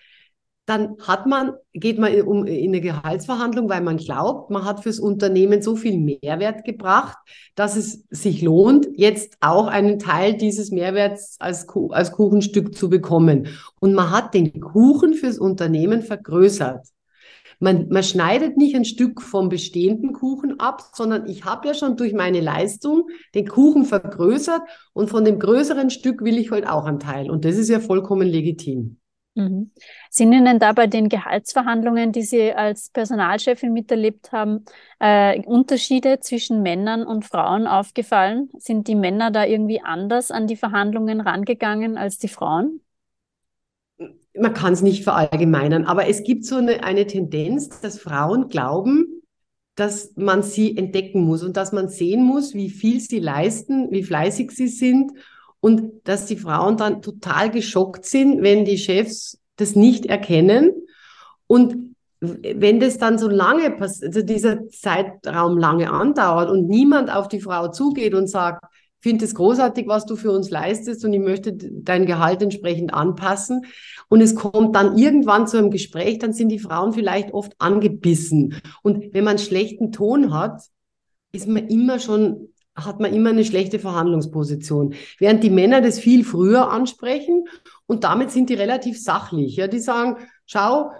dann 0.66 0.96
hat 1.00 1.26
man, 1.26 1.52
geht 1.72 2.00
man 2.00 2.20
um, 2.22 2.46
in 2.46 2.70
eine 2.70 2.80
Gehaltsverhandlung, 2.80 3.68
weil 3.68 3.80
man 3.80 3.96
glaubt, 3.96 4.50
man 4.50 4.64
hat 4.64 4.82
fürs 4.82 4.98
Unternehmen 4.98 5.62
so 5.62 5.76
viel 5.76 5.98
Mehrwert 5.98 6.64
gebracht, 6.64 7.16
dass 7.54 7.76
es 7.76 8.04
sich 8.10 8.42
lohnt, 8.42 8.88
jetzt 8.96 9.36
auch 9.40 9.68
einen 9.68 10.00
Teil 10.00 10.36
dieses 10.36 10.72
Mehrwerts 10.72 11.36
als, 11.38 11.68
als 11.90 12.10
Kuchenstück 12.10 12.74
zu 12.74 12.90
bekommen. 12.90 13.46
Und 13.80 13.94
man 13.94 14.10
hat 14.10 14.34
den 14.34 14.60
Kuchen 14.60 15.14
fürs 15.14 15.38
Unternehmen 15.38 16.02
vergrößert. 16.02 16.88
Man, 17.60 17.88
man 17.88 18.02
schneidet 18.02 18.56
nicht 18.56 18.76
ein 18.76 18.84
Stück 18.84 19.20
vom 19.20 19.48
bestehenden 19.48 20.12
Kuchen 20.12 20.60
ab, 20.60 20.82
sondern 20.92 21.28
ich 21.28 21.44
habe 21.44 21.66
ja 21.66 21.74
schon 21.74 21.96
durch 21.96 22.12
meine 22.12 22.40
Leistung 22.40 23.08
den 23.34 23.48
Kuchen 23.48 23.84
vergrößert 23.84 24.62
und 24.92 25.10
von 25.10 25.24
dem 25.24 25.38
größeren 25.38 25.90
Stück 25.90 26.22
will 26.22 26.38
ich 26.38 26.50
halt 26.50 26.68
auch 26.68 26.84
einen 26.84 27.00
Teil. 27.00 27.30
Und 27.30 27.44
das 27.44 27.56
ist 27.56 27.68
ja 27.68 27.80
vollkommen 27.80 28.28
legitim. 28.28 28.98
Mhm. 29.38 29.70
Sind 30.10 30.32
Ihnen 30.32 30.58
da 30.58 30.72
bei 30.72 30.88
den 30.88 31.08
Gehaltsverhandlungen, 31.08 32.10
die 32.10 32.22
Sie 32.22 32.52
als 32.52 32.90
Personalchefin 32.90 33.72
miterlebt 33.72 34.32
haben, 34.32 34.64
äh, 34.98 35.40
Unterschiede 35.44 36.18
zwischen 36.18 36.62
Männern 36.62 37.04
und 37.06 37.24
Frauen 37.24 37.68
aufgefallen? 37.68 38.50
Sind 38.58 38.88
die 38.88 38.96
Männer 38.96 39.30
da 39.30 39.44
irgendwie 39.44 39.80
anders 39.80 40.32
an 40.32 40.48
die 40.48 40.56
Verhandlungen 40.56 41.20
rangegangen 41.20 41.96
als 41.96 42.18
die 42.18 42.28
Frauen? 42.28 42.80
Man 44.34 44.54
kann 44.54 44.72
es 44.72 44.82
nicht 44.82 45.04
verallgemeinern, 45.04 45.84
aber 45.84 46.06
es 46.06 46.22
gibt 46.22 46.44
so 46.44 46.56
eine, 46.56 46.84
eine 46.84 47.06
Tendenz, 47.06 47.80
dass 47.80 47.98
Frauen 47.98 48.48
glauben, 48.48 49.22
dass 49.74 50.12
man 50.16 50.42
sie 50.42 50.76
entdecken 50.76 51.22
muss 51.22 51.42
und 51.42 51.56
dass 51.56 51.72
man 51.72 51.88
sehen 51.88 52.22
muss, 52.22 52.54
wie 52.54 52.70
viel 52.70 53.00
sie 53.00 53.20
leisten, 53.20 53.90
wie 53.90 54.02
fleißig 54.02 54.50
sie 54.50 54.68
sind 54.68 55.12
und 55.60 55.92
dass 56.04 56.26
die 56.26 56.36
Frauen 56.36 56.76
dann 56.76 57.02
total 57.02 57.50
geschockt 57.50 58.04
sind, 58.04 58.42
wenn 58.42 58.64
die 58.64 58.78
Chefs 58.78 59.40
das 59.56 59.74
nicht 59.74 60.06
erkennen. 60.06 60.72
Und 61.46 61.94
wenn 62.20 62.80
das 62.80 62.98
dann 62.98 63.18
so 63.18 63.28
lange 63.28 63.70
passiert, 63.70 64.08
also 64.08 64.22
dieser 64.26 64.68
Zeitraum 64.68 65.56
lange 65.58 65.90
andauert 65.90 66.50
und 66.50 66.68
niemand 66.68 67.10
auf 67.10 67.28
die 67.28 67.40
Frau 67.40 67.68
zugeht 67.68 68.14
und 68.14 68.28
sagt, 68.28 68.64
finde 69.00 69.24
es 69.24 69.34
großartig, 69.34 69.86
was 69.86 70.06
du 70.06 70.16
für 70.16 70.32
uns 70.32 70.50
leistest 70.50 71.04
und 71.04 71.12
ich 71.12 71.20
möchte 71.20 71.54
dein 71.54 72.06
Gehalt 72.06 72.42
entsprechend 72.42 72.92
anpassen. 72.92 73.66
Und 74.08 74.20
es 74.20 74.34
kommt 74.34 74.74
dann 74.74 74.96
irgendwann 74.96 75.46
zu 75.46 75.58
einem 75.58 75.70
Gespräch, 75.70 76.18
dann 76.18 76.32
sind 76.32 76.48
die 76.48 76.58
Frauen 76.58 76.92
vielleicht 76.92 77.32
oft 77.32 77.52
angebissen. 77.58 78.60
Und 78.82 79.14
wenn 79.14 79.24
man 79.24 79.38
schlechten 79.38 79.92
Ton 79.92 80.32
hat, 80.32 80.62
ist 81.32 81.46
man 81.46 81.68
immer 81.68 81.98
schon 81.98 82.48
hat 82.84 83.00
man 83.00 83.12
immer 83.12 83.30
eine 83.30 83.44
schlechte 83.44 83.80
Verhandlungsposition. 83.80 84.94
Während 85.18 85.42
die 85.42 85.50
Männer 85.50 85.80
das 85.80 85.98
viel 85.98 86.22
früher 86.24 86.70
ansprechen 86.70 87.44
und 87.86 88.04
damit 88.04 88.30
sind 88.30 88.50
die 88.50 88.54
relativ 88.54 89.02
sachlich. 89.02 89.56
Ja, 89.56 89.66
die 89.66 89.80
sagen, 89.80 90.16
schau, 90.46 90.92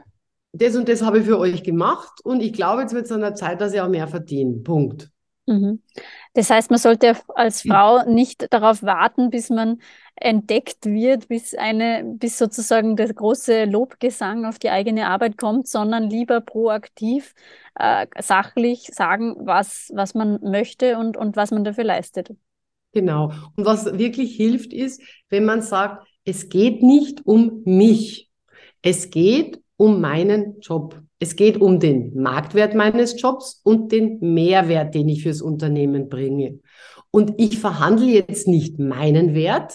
das 0.53 0.75
und 0.75 0.89
das 0.89 1.03
habe 1.03 1.21
ich 1.21 1.27
für 1.27 1.39
euch 1.39 1.63
gemacht 1.63 2.21
und 2.25 2.43
ich 2.43 2.53
glaube, 2.53 2.83
jetzt 2.83 2.95
wird 2.95 3.07
es 3.07 3.13
an 3.13 3.21
der 3.21 3.35
Zeit, 3.35 3.61
dass 3.61 3.75
ihr 3.75 3.85
auch 3.85 3.89
mehr 3.89 4.09
verdienen. 4.09 4.65
Punkt. 4.65 5.11
Mhm. 5.49 5.81
Das 6.35 6.51
heißt, 6.51 6.71
man 6.71 6.79
sollte 6.79 7.17
als 7.35 7.63
Frau 7.63 8.05
nicht 8.05 8.53
darauf 8.53 8.83
warten, 8.83 9.31
bis 9.31 9.49
man 9.49 9.81
entdeckt 10.15 10.85
wird, 10.85 11.29
bis 11.29 11.55
eine, 11.55 12.05
bis 12.05 12.37
sozusagen 12.37 12.97
der 12.97 13.13
große 13.15 13.65
Lobgesang 13.65 14.45
auf 14.45 14.59
die 14.59 14.69
eigene 14.69 15.09
Arbeit 15.09 15.39
kommt, 15.39 15.67
sondern 15.67 16.11
lieber 16.11 16.43
proaktiv, 16.43 17.35
äh, 17.79 18.07
sachlich 18.19 18.91
sagen, 18.93 19.37
was, 19.39 19.91
was 19.95 20.15
man 20.15 20.39
möchte 20.43 20.99
und, 20.99 21.17
und 21.17 21.37
was 21.37 21.51
man 21.51 21.65
dafür 21.65 21.85
leistet. 21.85 22.35
Genau. 22.93 23.33
Und 23.57 23.65
was 23.65 23.87
wirklich 23.99 24.37
hilft, 24.37 24.75
ist, 24.75 25.01
wenn 25.31 25.47
man 25.47 25.63
sagt, 25.63 26.07
es 26.25 26.51
geht 26.51 26.83
nicht 26.83 27.25
um 27.25 27.63
mich. 27.65 28.29
Es 28.83 29.09
geht 29.09 29.63
um 29.79 30.01
meinen 30.01 30.61
Job. 30.61 31.01
Es 31.21 31.37
geht 31.37 31.61
um 31.61 31.81
den 31.81 32.21
Marktwert 32.21 32.75
meines 32.75 33.21
Jobs 33.21 33.61
und 33.65 33.93
den 33.93 34.19
Mehrwert, 34.21 34.95
den 34.95 35.09
ich 35.09 35.23
fürs 35.23 35.41
Unternehmen 35.41 36.09
bringe. 36.09 36.59
Und 37.11 37.35
ich 37.39 37.59
verhandle 37.59 38.09
jetzt 38.09 38.49
nicht 38.49 38.79
meinen 38.79 39.35
Wert. 39.35 39.75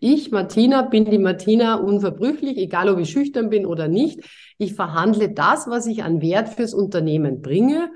Ich, 0.00 0.30
Martina, 0.30 0.82
bin 0.82 1.04
die 1.04 1.18
Martina 1.18 1.76
unverbrüchlich, 1.76 2.58
egal 2.58 2.88
ob 2.88 2.98
ich 2.98 3.10
schüchtern 3.10 3.50
bin 3.50 3.66
oder 3.66 3.86
nicht. 3.86 4.20
Ich 4.58 4.74
verhandle 4.74 5.30
das, 5.30 5.68
was 5.68 5.86
ich 5.86 6.02
an 6.02 6.20
Wert 6.20 6.48
fürs 6.50 6.74
Unternehmen 6.74 7.40
bringe. 7.40 7.90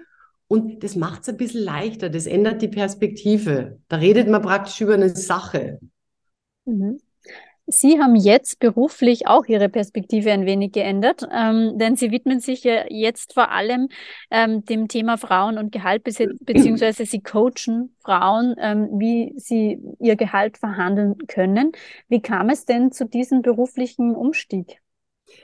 Und 0.47 0.85
das 0.85 0.95
macht 0.95 1.23
es 1.23 1.29
ein 1.31 1.37
bisschen 1.37 1.65
leichter. 1.65 2.11
Das 2.11 2.27
ändert 2.27 2.63
die 2.63 2.69
Perspektive. 2.69 3.81
Da 3.89 3.97
redet 3.97 4.29
man 4.29 4.43
praktisch 4.43 4.81
über 4.81 4.95
eine 4.95 5.09
Sache. 5.09 5.81
Mhm. 6.65 6.99
Sie 7.67 7.99
haben 7.99 8.15
jetzt 8.15 8.59
beruflich 8.59 9.27
auch 9.27 9.47
Ihre 9.47 9.71
Perspektive 9.71 10.31
ein 10.31 10.45
wenig 10.45 10.73
geändert, 10.73 11.27
ähm, 11.33 11.79
denn 11.79 11.97
Sie 11.97 12.11
widmen 12.11 12.41
sich 12.41 12.63
ja 12.63 12.85
jetzt 12.91 13.33
vor 13.33 13.51
allem 13.51 13.89
ähm, 14.31 14.65
dem 14.67 14.89
Thema 14.89 15.17
Frauen 15.17 15.57
und 15.57 15.73
Gehalt, 15.73 16.05
beziehungsweise 16.05 17.07
Sie 17.07 17.23
coachen 17.23 17.97
Frauen, 18.05 18.55
ähm, 18.59 18.89
wie 18.99 19.33
sie 19.37 19.81
ihr 19.99 20.17
Gehalt 20.17 20.59
verhandeln 20.59 21.17
können. 21.27 21.73
Wie 22.09 22.21
kam 22.21 22.51
es 22.51 22.67
denn 22.67 22.93
zu 22.93 23.07
diesem 23.07 23.41
beruflichen 23.41 24.15
Umstieg? 24.15 24.81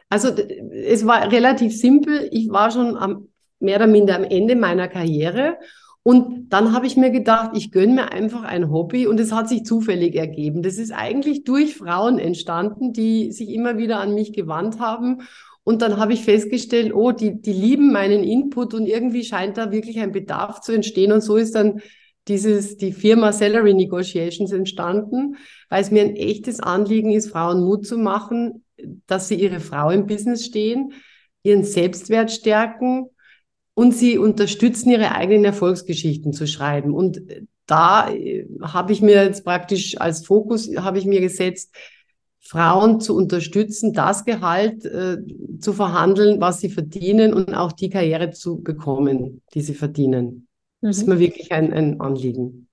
Also 0.09 0.29
es 0.29 1.07
war 1.07 1.33
relativ 1.33 1.77
simpel. 1.77 2.29
Ich 2.33 2.51
war 2.51 2.71
schon 2.71 2.97
am, 2.97 3.29
mehr 3.61 3.77
oder 3.77 3.87
minder 3.87 4.17
am 4.17 4.25
Ende 4.25 4.57
meiner 4.57 4.89
Karriere 4.89 5.59
und 6.03 6.49
dann 6.49 6.73
habe 6.73 6.87
ich 6.87 6.97
mir 6.97 7.11
gedacht, 7.11 7.51
ich 7.55 7.73
gönne 7.73 7.93
mir 7.93 8.13
einfach 8.13 8.43
ein 8.43 8.71
Hobby 8.71 9.07
und 9.07 9.21
es 9.21 9.33
hat 9.33 9.49
sich 9.49 9.65
zufällig 9.65 10.15
ergeben. 10.15 10.63
Das 10.63 10.79
ist 10.79 10.93
eigentlich 10.93 11.45
durch 11.45 11.77
Frauen 11.77 12.19
entstanden, 12.19 12.93
die 12.93 13.33
sich 13.33 13.51
immer 13.51 13.77
wieder 13.77 14.01
an 14.01 14.15
mich 14.15 14.33
gewandt 14.33 14.81
haben. 14.81 15.23
Und 15.63 15.83
dann 15.83 15.99
habe 15.99 16.15
ich 16.15 16.25
festgestellt, 16.25 16.95
oh, 16.95 17.13
die, 17.13 17.43
die 17.43 17.53
lieben 17.53 17.93
meinen 17.93 18.25
Input 18.25 18.73
und 18.73 18.87
irgendwie 18.87 19.25
scheint 19.25 19.59
da 19.59 19.73
wirklich 19.73 20.01
ein 20.01 20.11
Bedarf 20.11 20.63
zu 20.63 20.73
entstehen. 20.73 21.13
Und 21.13 21.21
so 21.21 21.37
ist 21.37 21.55
dann 21.55 21.83
dieses, 22.29 22.79
die 22.79 22.93
Firma 22.93 23.33
Salary 23.33 23.75
Negotiations 23.75 24.53
entstanden, 24.53 25.37
weil 25.69 25.83
es 25.83 25.91
mir 25.91 26.03
ein 26.03 26.17
echtes 26.17 26.61
Anliegen 26.61 27.11
ist, 27.11 27.31
Frauen 27.31 27.63
Mut 27.63 27.87
zu 27.87 27.99
machen, 27.99 28.65
dass 29.07 29.29
sie 29.29 29.35
ihre 29.35 29.61
Frau 29.61 29.91
im 29.91 30.07
Business 30.07 30.47
stehen, 30.47 30.95
ihren 31.43 31.63
Selbstwert 31.63 32.31
stärken 32.31 33.11
und 33.75 33.93
sie 33.95 34.19
unterstützen, 34.19 34.91
ihre 34.91 35.15
eigenen 35.15 35.45
Erfolgsgeschichten 35.45 36.33
zu 36.33 36.47
schreiben. 36.47 36.95
Und 36.95 37.23
da 37.67 38.11
äh, 38.11 38.47
habe 38.63 38.93
ich 38.93 39.01
mir 39.01 39.25
jetzt 39.25 39.45
praktisch 39.45 40.01
als 40.01 40.27
Fokus, 40.27 40.71
habe 40.77 40.99
ich 40.99 41.07
mir 41.07 41.21
gesetzt, 41.21 41.75
Frauen 42.41 43.01
zu 43.01 43.15
unterstützen, 43.15 43.93
das 43.93 44.25
Gehalt 44.25 44.85
äh, 44.85 45.19
zu 45.61 45.73
verhandeln, 45.73 46.41
was 46.41 46.61
sie 46.61 46.69
verdienen 46.69 47.33
und 47.33 47.55
auch 47.55 47.71
die 47.71 47.91
Karriere 47.91 48.31
zu 48.31 48.61
bekommen, 48.61 49.43
die 49.55 49.61
sie 49.61 49.75
verdienen. 49.75 50.49
Mhm. 50.81 50.87
Das 50.89 50.99
ist 50.99 51.07
mir 51.07 51.19
wirklich 51.19 51.53
ein, 51.53 51.73
ein 51.73 52.01
Anliegen. 52.01 52.67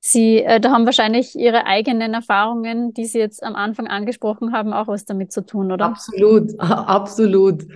Sie 0.00 0.42
äh, 0.42 0.60
da 0.60 0.70
haben 0.70 0.84
wahrscheinlich 0.84 1.34
Ihre 1.34 1.66
eigenen 1.66 2.14
Erfahrungen, 2.14 2.92
die 2.92 3.06
Sie 3.06 3.18
jetzt 3.18 3.42
am 3.42 3.56
Anfang 3.56 3.86
angesprochen 3.88 4.52
haben, 4.52 4.72
auch 4.72 4.86
was 4.86 5.04
damit 5.04 5.32
zu 5.32 5.44
tun, 5.44 5.72
oder? 5.72 5.86
Absolut, 5.86 6.52
absolut 6.60 7.66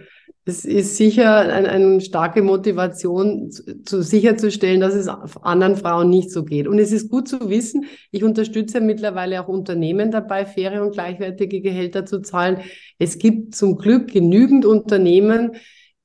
es 0.45 0.65
ist 0.65 0.97
sicher 0.97 1.39
eine, 1.39 1.69
eine 1.69 2.01
starke 2.01 2.43
Motivation, 2.43 3.51
zu, 3.51 3.83
zu, 3.83 4.03
sicherzustellen, 4.03 4.81
dass 4.81 4.95
es 4.95 5.09
anderen 5.09 5.77
Frauen 5.77 6.09
nicht 6.09 6.31
so 6.31 6.45
geht. 6.45 6.67
Und 6.67 6.79
es 6.79 6.93
ist 6.93 7.11
gut 7.11 7.29
zu 7.29 7.51
wissen, 7.51 7.87
ich 8.11 8.25
unterstütze 8.25 8.81
mittlerweile 8.81 9.43
auch 9.43 9.49
Unternehmen 9.49 10.11
dabei, 10.11 10.47
faire 10.47 10.83
und 10.83 10.93
gleichwertige 10.93 11.61
Gehälter 11.61 12.07
zu 12.07 12.21
zahlen. 12.23 12.61
Es 12.99 13.19
gibt 13.19 13.55
zum 13.55 13.77
Glück 13.77 14.13
genügend 14.13 14.65
Unternehmen, 14.65 15.53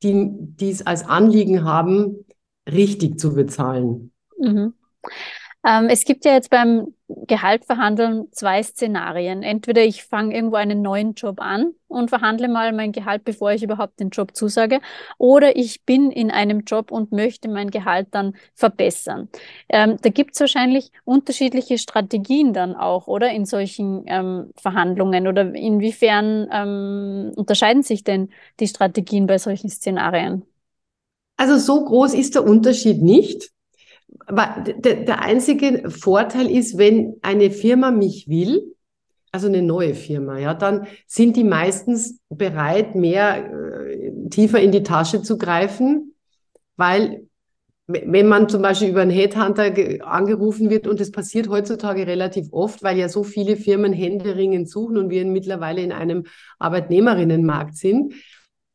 die, 0.04 0.30
die 0.30 0.70
es 0.70 0.86
als 0.86 1.06
Anliegen 1.06 1.64
haben, 1.64 2.26
richtig 2.72 3.20
zu 3.20 3.34
bezahlen. 3.34 4.12
Mhm. 4.38 4.74
Ähm, 5.66 5.88
es 5.90 6.04
gibt 6.04 6.26
ja 6.26 6.34
jetzt 6.34 6.50
beim 6.50 6.95
Gehalt 7.08 7.66
verhandeln 7.66 8.28
zwei 8.32 8.64
Szenarien. 8.64 9.44
Entweder 9.44 9.84
ich 9.84 10.04
fange 10.04 10.34
irgendwo 10.34 10.56
einen 10.56 10.82
neuen 10.82 11.14
Job 11.14 11.40
an 11.40 11.74
und 11.88 12.10
verhandle 12.10 12.48
mal 12.48 12.74
mein 12.74 12.92
Gehalt, 12.92 13.24
bevor 13.24 13.52
ich 13.52 13.62
überhaupt 13.62 14.00
den 14.00 14.10
Job 14.10 14.36
zusage, 14.36 14.82
oder 15.20 15.56
ich 15.56 15.86
bin 15.86 16.10
in 16.10 16.32
einem 16.32 16.62
Job 16.62 16.92
und 16.92 17.12
möchte 17.12 17.48
mein 17.48 17.70
Gehalt 17.70 18.08
dann 18.12 18.36
verbessern. 18.56 19.30
Ähm, 19.70 19.98
da 20.02 20.10
gibt 20.10 20.34
es 20.34 20.40
wahrscheinlich 20.40 20.92
unterschiedliche 21.04 21.78
Strategien 21.78 22.54
dann 22.54 22.76
auch, 22.76 23.08
oder 23.08 23.30
in 23.32 23.46
solchen 23.46 24.04
ähm, 24.08 24.52
Verhandlungen? 24.56 25.28
Oder 25.28 25.54
inwiefern 25.54 26.48
ähm, 26.52 27.34
unterscheiden 27.36 27.84
sich 27.84 28.04
denn 28.04 28.30
die 28.60 28.68
Strategien 28.68 29.28
bei 29.28 29.38
solchen 29.38 29.70
Szenarien? 29.70 30.44
Also 31.38 31.58
so 31.58 31.86
groß 31.86 32.14
ist 32.14 32.34
der 32.36 32.46
Unterschied 32.46 33.02
nicht. 33.02 33.52
Der, 34.30 34.96
der 35.04 35.22
einzige 35.22 35.90
Vorteil 35.90 36.50
ist, 36.50 36.78
wenn 36.78 37.18
eine 37.22 37.52
Firma 37.52 37.92
mich 37.92 38.28
will, 38.28 38.76
also 39.32 39.48
eine 39.48 39.62
neue 39.62 39.94
Firma, 39.94 40.40
ja, 40.40 40.54
dann 40.54 40.88
sind 41.08 41.36
die 41.36 41.44
meistens 41.44 42.20
bereit, 42.30 42.96
mehr 42.96 43.52
äh, 43.52 44.30
tiefer 44.30 44.62
in 44.62 44.72
die 44.72 44.84
Tasche 44.84 45.22
zu 45.22 45.38
greifen, 45.38 46.16
weil 46.78 47.28
wenn 47.88 48.28
man 48.28 48.50
zum 48.50 48.64
Beispiel 48.64 48.90
über 48.90 49.02
einen 49.02 49.12
Headhunter 49.12 49.72
angerufen 50.02 50.70
wird, 50.70 50.88
und 50.88 51.00
das 51.00 51.12
passiert 51.12 51.50
heutzutage 51.50 52.08
relativ 52.08 52.48
oft, 52.52 52.82
weil 52.82 52.98
ja 52.98 53.10
so 53.10 53.24
viele 53.24 53.58
Firmen 53.58 53.94
händeringend 53.94 54.70
suchen 54.70 54.98
und 54.98 55.12
wir 55.12 55.24
mittlerweile 55.26 55.82
in 55.82 55.92
einem 55.92 56.24
Arbeitnehmerinnenmarkt 56.58 57.76
sind, 57.76 58.16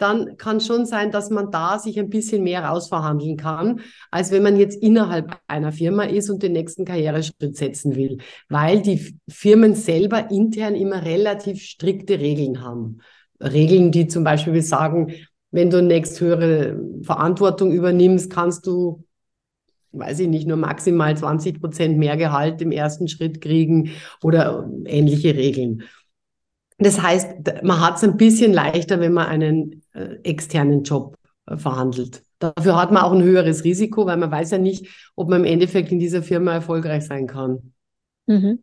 dann 0.00 0.37
kann 0.37 0.61
schon 0.61 0.87
sein, 0.87 1.11
dass 1.11 1.30
man 1.30 1.50
da 1.50 1.78
sich 1.78 1.99
ein 1.99 2.09
bisschen 2.09 2.42
mehr 2.42 2.64
rausverhandeln 2.64 3.37
kann, 3.37 3.80
als 4.11 4.30
wenn 4.30 4.42
man 4.42 4.57
jetzt 4.57 4.83
innerhalb 4.83 5.38
einer 5.47 5.73
Firma 5.73 6.04
ist 6.04 6.30
und 6.30 6.42
den 6.42 6.52
nächsten 6.52 6.85
Karriereschritt 6.85 7.57
setzen 7.57 7.97
will, 7.97 8.19
weil 8.49 8.80
die 8.80 9.14
Firmen 9.28 9.75
selber 9.75 10.30
intern 10.30 10.75
immer 10.75 11.04
relativ 11.04 11.62
strikte 11.62 12.19
Regeln 12.19 12.62
haben. 12.62 12.99
Regeln, 13.42 13.92
die 13.92 14.07
zum 14.07 14.25
Beispiel 14.25 14.62
sagen, 14.62 15.12
wenn 15.50 15.71
du 15.71 15.83
nächsthöhere 15.83 16.80
Verantwortung 17.02 17.73
übernimmst, 17.73 18.30
kannst 18.30 18.66
du, 18.66 19.04
weiß 19.92 20.21
ich 20.21 20.28
nicht, 20.28 20.47
nur 20.47 20.57
maximal 20.57 21.16
20 21.16 21.61
Prozent 21.61 21.99
mehr 21.99 22.16
Gehalt 22.16 22.62
im 22.62 22.73
ersten 22.73 23.09
Schritt 23.09 23.40
kriegen 23.40 23.90
oder 24.23 24.71
ähnliche 24.87 25.35
Regeln. 25.35 25.83
Das 26.78 27.02
heißt, 27.02 27.62
man 27.62 27.80
hat 27.80 27.97
es 27.97 28.04
ein 28.04 28.16
bisschen 28.16 28.54
leichter, 28.54 29.00
wenn 29.00 29.12
man 29.12 29.26
einen 29.26 29.79
externen 30.23 30.82
Job 30.82 31.16
äh, 31.47 31.56
verhandelt. 31.56 32.23
Dafür 32.38 32.76
hat 32.80 32.90
man 32.90 33.02
auch 33.02 33.12
ein 33.12 33.23
höheres 33.23 33.64
Risiko, 33.64 34.06
weil 34.06 34.16
man 34.16 34.30
weiß 34.30 34.52
ja 34.52 34.59
nicht, 34.59 34.87
ob 35.14 35.28
man 35.28 35.40
im 35.40 35.52
Endeffekt 35.52 35.92
in 35.92 35.99
dieser 35.99 36.23
Firma 36.23 36.52
erfolgreich 36.52 37.06
sein 37.06 37.26
kann. 37.26 37.75
Mhm. 38.26 38.62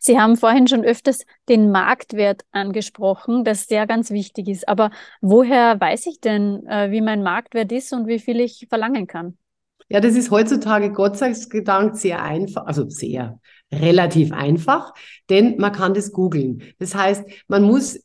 Sie 0.00 0.18
haben 0.18 0.36
vorhin 0.36 0.66
schon 0.66 0.84
öfters 0.84 1.24
den 1.48 1.70
Marktwert 1.70 2.42
angesprochen, 2.50 3.44
das 3.44 3.66
sehr 3.66 3.86
ganz 3.86 4.10
wichtig 4.10 4.48
ist. 4.48 4.68
Aber 4.68 4.90
woher 5.20 5.80
weiß 5.80 6.06
ich 6.06 6.20
denn, 6.20 6.66
äh, 6.66 6.90
wie 6.90 7.02
mein 7.02 7.22
Marktwert 7.22 7.70
ist 7.72 7.92
und 7.92 8.06
wie 8.06 8.18
viel 8.18 8.40
ich 8.40 8.66
verlangen 8.68 9.06
kann? 9.06 9.36
Ja, 9.88 10.00
das 10.00 10.14
ist 10.14 10.30
heutzutage 10.30 10.90
Gott 10.90 11.18
sei 11.18 11.34
Dank 11.64 11.96
sehr 11.96 12.22
einfach, 12.22 12.64
also 12.64 12.88
sehr 12.88 13.38
relativ 13.72 14.32
einfach, 14.32 14.92
denn 15.30 15.56
man 15.58 15.72
kann 15.72 15.94
das 15.94 16.12
googeln. 16.12 16.62
Das 16.78 16.94
heißt, 16.94 17.24
man 17.48 17.62
muss, 17.62 17.98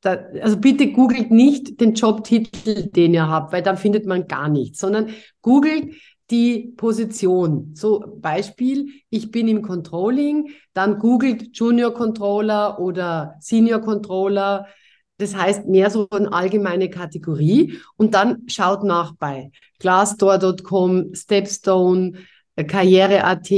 da, 0.00 0.18
also 0.40 0.56
bitte 0.56 0.92
googelt 0.92 1.30
nicht 1.30 1.80
den 1.80 1.94
Jobtitel, 1.94 2.90
den 2.90 3.14
ihr 3.14 3.28
habt, 3.28 3.52
weil 3.52 3.62
dann 3.62 3.76
findet 3.76 4.06
man 4.06 4.26
gar 4.26 4.48
nichts, 4.48 4.78
sondern 4.78 5.10
googelt 5.42 5.94
die 6.30 6.72
Position. 6.76 7.72
So 7.74 8.18
Beispiel, 8.20 8.88
ich 9.10 9.30
bin 9.30 9.48
im 9.48 9.62
Controlling, 9.62 10.50
dann 10.72 10.98
googelt 10.98 11.56
Junior 11.56 11.92
Controller 11.92 12.80
oder 12.80 13.34
Senior 13.40 13.80
Controller. 13.80 14.66
Das 15.18 15.36
heißt 15.36 15.66
mehr 15.66 15.90
so 15.90 16.08
eine 16.10 16.32
allgemeine 16.32 16.90
Kategorie 16.90 17.78
und 17.96 18.14
dann 18.14 18.42
schaut 18.48 18.82
nach 18.82 19.12
bei 19.16 19.50
Glassdoor.com, 19.78 21.14
Stepstone, 21.14 22.12
äh, 22.56 22.64
Karriere.at, 22.64 23.50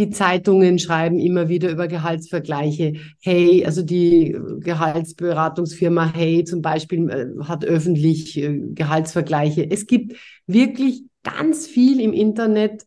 die 0.00 0.10
Zeitungen 0.10 0.78
schreiben 0.78 1.18
immer 1.18 1.48
wieder 1.48 1.70
über 1.70 1.86
Gehaltsvergleiche. 1.86 2.94
Hey, 3.20 3.64
also 3.66 3.82
die 3.82 4.34
Gehaltsberatungsfirma 4.60 6.12
Hey 6.14 6.44
zum 6.44 6.62
Beispiel 6.62 7.10
äh, 7.10 7.44
hat 7.44 7.66
öffentlich 7.66 8.38
äh, 8.38 8.58
Gehaltsvergleiche. 8.72 9.70
Es 9.70 9.86
gibt 9.86 10.16
wirklich 10.46 11.04
ganz 11.22 11.66
viel 11.66 12.00
im 12.00 12.14
Internet, 12.14 12.86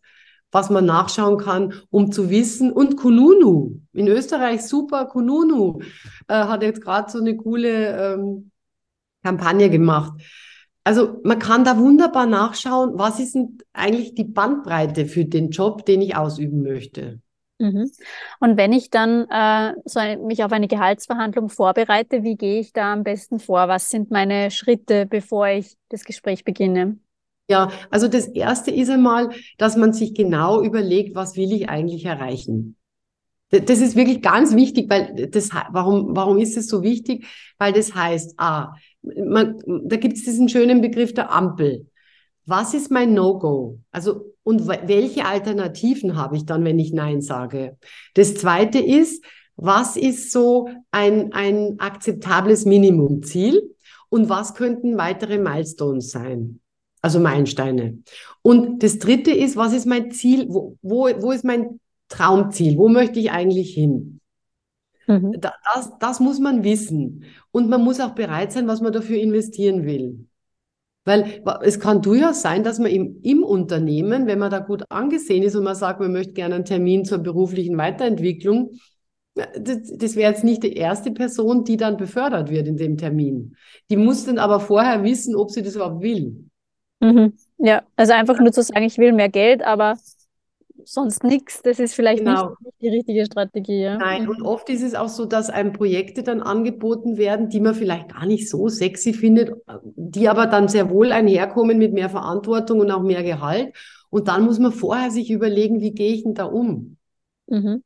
was 0.52 0.72
man 0.72 0.86
nachschauen 0.86 1.38
kann, 1.38 1.76
um 1.92 2.12
zu 2.12 2.32
wissen. 2.32 2.72
Und 2.72 2.98
Kununu, 2.98 3.80
in 3.94 4.08
Österreich 4.08 4.64
super, 4.64 5.06
Kununu 5.06 5.82
äh, 6.28 6.34
hat 6.34 6.64
jetzt 6.64 6.82
gerade 6.82 7.12
so 7.12 7.20
eine 7.20 7.38
coole 7.38 8.16
ähm, 8.16 8.52
Kampagne 9.24 9.70
gemacht. 9.70 10.14
Also 10.84 11.22
man 11.24 11.40
kann 11.40 11.64
da 11.64 11.78
wunderbar 11.78 12.26
nachschauen, 12.26 12.92
was 12.96 13.20
ist 13.20 13.36
denn 13.36 13.58
eigentlich 13.72 14.16
die 14.16 14.26
Bandbreite 14.26 15.06
für 15.06 15.26
den 15.26 15.50
Job, 15.50 15.86
den 15.86 16.02
ich 16.02 16.16
ausüben 16.16 16.62
möchte. 16.62 17.22
Mhm. 17.60 17.90
Und 18.40 18.58
wenn 18.58 18.74
ich 18.74 18.90
dann 18.90 19.26
äh, 19.30 19.74
so 19.86 20.00
ein, 20.00 20.26
mich 20.26 20.44
auf 20.44 20.52
eine 20.52 20.68
Gehaltsverhandlung 20.68 21.50
vorbereite, 21.50 22.24
wie 22.24 22.36
gehe 22.36 22.60
ich 22.60 22.74
da 22.74 22.92
am 22.92 23.04
besten 23.04 23.40
vor? 23.40 23.68
Was 23.70 23.90
sind 23.90 24.12
meine 24.12 24.52
Schritte, 24.52 25.06
bevor 25.06 25.48
ich 25.48 25.78
das 25.90 26.04
Gespräch 26.04 26.44
beginne? 26.44 26.98
Ja, 27.50 27.72
also 27.90 28.08
das 28.08 28.28
erste 28.28 28.72
ist 28.72 28.90
einmal, 28.90 29.30
dass 29.58 29.78
man 29.78 29.94
sich 29.94 30.14
genau 30.14 30.62
überlegt, 30.62 31.16
was 31.16 31.36
will 31.38 31.52
ich 31.54 31.70
eigentlich 31.70 32.06
erreichen. 32.06 32.76
Das 33.50 33.80
ist 33.80 33.96
wirklich 33.96 34.22
ganz 34.22 34.56
wichtig, 34.56 34.90
weil 34.90 35.30
das, 35.30 35.52
warum, 35.70 36.16
warum 36.16 36.40
ist 36.40 36.58
es 36.58 36.68
so 36.68 36.82
wichtig? 36.82 37.28
Weil 37.60 37.72
das 37.72 37.94
heißt, 37.94 38.34
ah, 38.38 38.74
man, 39.04 39.60
da 39.86 39.98
gibt 39.98 40.18
es 40.18 40.24
diesen 40.24 40.50
schönen 40.50 40.82
Begriff 40.82 41.14
der 41.14 41.32
Ampel. 41.32 41.88
Was 42.46 42.74
ist 42.74 42.92
mein 42.92 43.14
No-Go? 43.14 43.80
Also, 43.92 44.34
und 44.44 44.68
welche 44.68 45.26
Alternativen 45.26 46.18
habe 46.18 46.36
ich 46.36 46.46
dann, 46.46 46.66
wenn 46.66 46.80
ich 46.80 46.92
Nein 46.92 47.22
sage? 47.22 47.78
Das 48.16 48.36
zweite 48.36 48.80
ist, 48.80 49.24
was 49.56 49.96
ist 49.96 50.32
so 50.32 50.68
ein, 50.92 51.32
ein 51.32 51.80
akzeptables 51.80 52.66
Minimumziel? 52.66 53.76
Und 54.10 54.30
was 54.30 54.54
könnten 54.54 54.98
weitere 54.98 55.38
Milestones 55.38 56.12
sein? 56.12 56.60
Also 57.02 57.20
Meilensteine. 57.20 58.00
Und 58.42 58.84
das 58.84 59.00
dritte 59.00 59.32
ist, 59.32 59.56
was 59.56 59.74
ist 59.74 59.86
mein 59.86 60.12
Ziel? 60.12 60.48
Wo, 60.50 60.78
wo, 60.82 61.10
wo 61.22 61.32
ist 61.32 61.44
mein 61.44 61.80
Traumziel? 62.10 62.78
Wo 62.78 62.90
möchte 62.90 63.20
ich 63.20 63.32
eigentlich 63.32 63.74
hin? 63.74 64.22
Mhm. 65.08 65.36
Das, 65.40 65.92
das 66.00 66.20
muss 66.20 66.40
man 66.40 66.64
wissen. 66.64 67.26
Und 67.52 67.70
man 67.70 67.84
muss 67.84 68.00
auch 68.00 68.12
bereit 68.12 68.52
sein, 68.52 68.68
was 68.68 68.82
man 68.82 68.94
dafür 68.94 69.18
investieren 69.18 69.86
will. 69.86 70.28
Weil 71.06 71.44
es 71.64 71.80
kann 71.80 72.02
durchaus 72.02 72.42
sein, 72.42 72.64
dass 72.64 72.80
man 72.80 72.90
im, 72.90 73.20
im 73.24 73.44
Unternehmen, 73.44 74.26
wenn 74.26 74.40
man 74.40 74.50
da 74.50 74.60
gut 74.60 74.84
angesehen 74.90 75.44
ist 75.44 75.56
und 75.56 75.64
man 75.64 75.76
sagt, 75.76 76.00
man 76.00 76.14
möchte 76.14 76.34
gerne 76.34 76.56
einen 76.56 76.66
Termin 76.66 77.04
zur 77.04 77.18
beruflichen 77.18 77.78
Weiterentwicklung, 77.78 78.72
das, 79.36 79.80
das 79.98 80.16
wäre 80.16 80.32
jetzt 80.32 80.44
nicht 80.44 80.64
die 80.64 80.74
erste 80.74 81.12
Person, 81.12 81.64
die 81.64 81.76
dann 81.76 81.98
befördert 81.98 82.50
wird 82.50 82.68
in 82.68 82.78
dem 82.78 82.98
Termin. 82.98 83.56
Die 83.90 83.98
muss 83.98 84.26
dann 84.26 84.38
aber 84.38 84.60
vorher 84.60 85.04
wissen, 85.04 85.36
ob 85.36 85.50
sie 85.52 85.64
das 85.64 85.76
überhaupt 85.76 86.02
will. 86.02 86.50
Mhm. 87.00 87.34
Ja, 87.58 87.82
also 87.96 88.14
einfach 88.14 88.40
nur 88.40 88.52
zu 88.52 88.62
sagen, 88.62 88.84
ich 88.84 88.98
will 88.98 89.12
mehr 89.12 89.30
Geld, 89.30 89.64
aber 89.64 89.98
sonst 90.86 91.24
nichts, 91.24 91.62
das 91.62 91.80
ist 91.80 91.96
vielleicht 91.96 92.24
genau. 92.24 92.56
nicht 92.62 92.82
die 92.82 92.90
richtige 92.90 93.26
Strategie. 93.26 93.82
Ja? 93.82 93.98
Nein, 93.98 94.28
und 94.28 94.42
oft 94.42 94.70
ist 94.70 94.84
es 94.84 94.96
auch 94.96 95.10
so, 95.10 95.26
dass 95.26 95.50
einem 95.50 95.74
Projekte 95.74 96.24
dann 96.24 96.42
angeboten 96.42 97.18
werden, 97.18 97.50
die 97.50 97.60
man 97.60 97.76
vielleicht 97.76 98.14
gar 98.14 98.26
nicht 98.26 98.50
so 98.50 98.68
sexy 98.68 99.14
findet, 99.14 99.54
die 99.84 100.30
aber 100.30 100.48
dann 100.48 100.68
sehr 100.68 100.90
wohl 100.90 101.12
einherkommen 101.12 101.78
mit 101.78 101.94
mehr 101.94 102.10
Verantwortung 102.10 102.80
und 102.80 102.92
auch 102.92 103.04
mehr 103.04 103.24
Gehalt. 103.24 103.74
Und 104.10 104.28
dann 104.28 104.46
muss 104.46 104.60
man 104.60 104.72
vorher 104.72 105.12
sich 105.12 105.32
überlegen, 105.32 105.82
wie 105.82 105.92
gehe 105.92 106.14
ich 106.14 106.24
denn 106.24 106.36
da 106.36 106.46
um? 106.46 106.98
Mhm. 107.48 107.84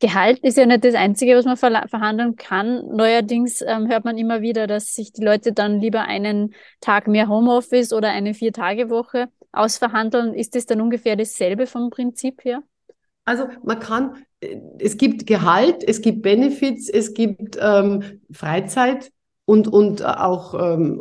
Gehalt 0.00 0.38
ist 0.40 0.56
ja 0.56 0.66
nicht 0.66 0.84
das 0.84 0.94
Einzige, 0.94 1.36
was 1.36 1.44
man 1.44 1.56
ver 1.56 1.86
verhandeln 1.88 2.36
kann. 2.36 2.84
Neuerdings 2.88 3.62
ähm, 3.62 3.88
hört 3.88 4.04
man 4.04 4.18
immer 4.18 4.42
wieder, 4.42 4.66
dass 4.66 4.94
sich 4.94 5.12
die 5.12 5.24
Leute 5.24 5.52
dann 5.52 5.80
lieber 5.80 6.02
einen 6.02 6.54
Tag 6.80 7.08
mehr 7.08 7.28
Homeoffice 7.28 7.92
oder 7.92 8.10
eine 8.10 8.34
Vier-Tage-Woche 8.34 9.28
ausverhandeln. 9.52 10.34
Ist 10.34 10.54
das 10.54 10.66
dann 10.66 10.80
ungefähr 10.80 11.16
dasselbe 11.16 11.66
vom 11.66 11.90
Prinzip 11.90 12.44
her? 12.44 12.62
Also 13.24 13.46
man 13.62 13.78
kann, 13.78 14.24
äh, 14.40 14.56
es 14.78 14.96
gibt 14.96 15.26
Gehalt, 15.26 15.84
es 15.86 16.02
gibt 16.02 16.22
Benefits, 16.22 16.88
es 16.88 17.14
gibt 17.14 17.58
ähm, 17.60 18.20
Freizeit 18.32 19.12
und, 19.44 19.68
und 19.68 20.04
auch 20.04 20.54
ähm, 20.54 21.00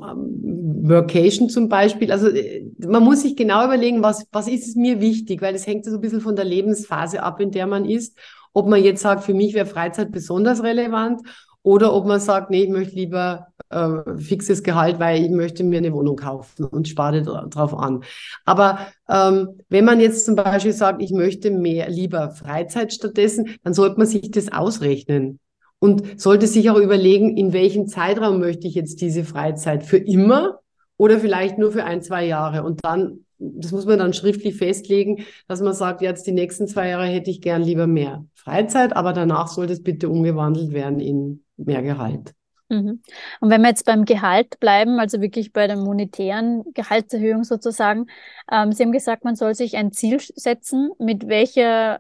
Workation 0.84 1.50
zum 1.50 1.70
Beispiel. 1.70 2.12
Also 2.12 2.28
äh, 2.30 2.66
man 2.86 3.04
muss 3.04 3.22
sich 3.22 3.36
genau 3.36 3.66
überlegen, 3.66 4.04
was, 4.04 4.26
was 4.32 4.48
ist 4.48 4.68
es 4.68 4.76
mir 4.76 5.02
wichtig, 5.02 5.42
weil 5.42 5.56
es 5.56 5.68
hängt 5.68 5.86
so 5.86 5.92
ein 5.92 6.02
bisschen 6.02 6.22
von 6.22 6.36
der 6.36 6.46
Lebensphase 6.46 7.24
ab, 7.24 7.40
in 7.40 7.52
der 7.52 7.68
man 7.68 7.86
ist. 7.86 8.18
Ob 8.54 8.68
man 8.68 8.84
jetzt 8.84 9.02
sagt, 9.02 9.24
für 9.24 9.34
mich 9.34 9.54
wäre 9.54 9.66
Freizeit 9.66 10.12
besonders 10.12 10.62
relevant 10.62 11.22
oder 11.64 11.94
ob 11.94 12.06
man 12.06 12.20
sagt, 12.20 12.50
nee, 12.50 12.64
ich 12.64 12.70
möchte 12.70 12.96
lieber 12.96 13.48
äh, 13.70 14.18
fixes 14.18 14.64
Gehalt, 14.64 15.00
weil 15.00 15.24
ich 15.24 15.30
möchte 15.30 15.64
mir 15.64 15.78
eine 15.78 15.94
Wohnung 15.94 16.16
kaufen 16.16 16.66
und 16.66 16.88
spare 16.88 17.22
darauf 17.22 17.74
an. 17.74 18.04
Aber 18.46 18.80
ähm, 19.08 19.60
wenn 19.70 19.86
man 19.86 20.00
jetzt 20.00 20.26
zum 20.26 20.36
Beispiel 20.36 20.74
sagt, 20.74 21.02
ich 21.02 21.12
möchte 21.12 21.52
mehr 21.52 21.90
lieber 21.90 22.32
Freizeit 22.32 22.94
stattdessen, 22.94 23.56
dann 23.64 23.74
sollte 23.74 23.98
man 23.98 24.08
sich 24.08 24.32
das 24.32 24.52
ausrechnen. 24.52 25.40
Und 25.80 26.22
sollte 26.22 26.46
sich 26.46 26.70
auch 26.70 26.78
überlegen, 26.78 27.36
in 27.38 27.54
welchem 27.54 27.88
Zeitraum 27.88 28.40
möchte 28.40 28.68
ich 28.68 28.76
jetzt 28.76 29.02
diese 29.02 29.24
Freizeit? 29.24 29.84
Für 29.84 29.98
immer 29.98 30.60
oder 30.98 31.20
vielleicht 31.20 31.58
nur 31.58 31.72
für 31.72 31.86
ein, 31.86 32.04
zwei 32.04 32.26
Jahre? 32.26 32.62
Und 32.64 32.82
dann 32.84 33.26
das 33.42 33.72
muss 33.72 33.86
man 33.86 34.00
dann 34.00 34.14
schriftlich 34.14 34.56
festlegen, 34.56 35.26
dass 35.48 35.62
man 35.62 35.74
sagt, 35.74 36.02
jetzt 36.02 36.28
die 36.28 36.32
nächsten 36.32 36.68
zwei 36.68 36.90
Jahre 36.90 37.08
hätte 37.08 37.32
ich 37.32 37.42
gern 37.42 37.64
lieber 37.64 37.88
mehr 37.88 38.26
Freizeit, 38.36 38.96
aber 38.96 39.14
danach 39.14 39.48
sollte 39.48 39.74
es 39.74 39.84
bitte 39.84 40.10
umgewandelt 40.10 40.74
werden 40.74 41.00
in 41.00 41.44
mehr 41.66 41.82
Gehalt. 41.82 42.34
Mhm. 42.70 43.02
Und 43.42 43.50
wenn 43.50 43.62
wir 43.62 43.70
jetzt 43.70 43.86
beim 43.86 44.06
Gehalt 44.06 44.60
bleiben, 44.60 45.00
also 45.00 45.20
wirklich 45.20 45.52
bei 45.52 45.68
der 45.68 45.76
monetären 45.76 46.64
Gehaltserhöhung 46.74 47.44
sozusagen, 47.44 48.08
ähm, 48.50 48.72
Sie 48.72 48.84
haben 48.84 48.94
gesagt, 48.94 49.26
man 49.26 49.36
soll 49.36 49.56
sich 49.56 49.76
ein 49.76 49.92
Ziel 49.92 50.20
setzen, 50.20 50.92
mit 50.98 51.28
welcher 51.28 52.00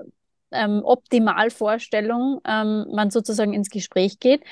ähm, 0.51 0.81
Optimalvorstellung 0.83 2.39
ähm, 2.47 2.85
man 2.91 3.09
sozusagen 3.09 3.53
ins 3.53 3.69
Gespräch 3.69 4.19
geht. 4.19 4.43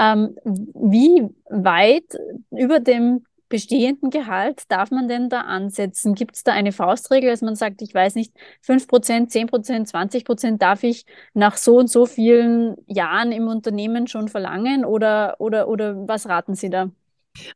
Ähm, 0.00 0.36
wie 0.44 1.28
weit 1.50 2.16
über 2.50 2.80
dem 2.80 3.24
bestehenden 3.48 4.10
Gehalt 4.10 4.64
darf 4.68 4.90
man 4.90 5.08
denn 5.08 5.28
da 5.28 5.42
ansetzen? 5.42 6.14
Gibt 6.14 6.36
es 6.36 6.44
da 6.44 6.52
eine 6.52 6.72
Faustregel, 6.72 7.30
dass 7.30 7.42
man 7.42 7.54
sagt, 7.54 7.82
ich 7.82 7.94
weiß 7.94 8.14
nicht, 8.14 8.32
5%, 8.64 9.30
10%, 9.30 9.90
20% 9.90 10.58
darf 10.58 10.82
ich 10.82 11.04
nach 11.34 11.56
so 11.56 11.78
und 11.78 11.88
so 11.88 12.06
vielen 12.06 12.76
Jahren 12.86 13.32
im 13.32 13.48
Unternehmen 13.48 14.06
schon 14.06 14.28
verlangen 14.28 14.84
oder, 14.84 15.36
oder, 15.38 15.68
oder 15.68 16.08
was 16.08 16.28
raten 16.28 16.54
Sie 16.54 16.70
da? 16.70 16.90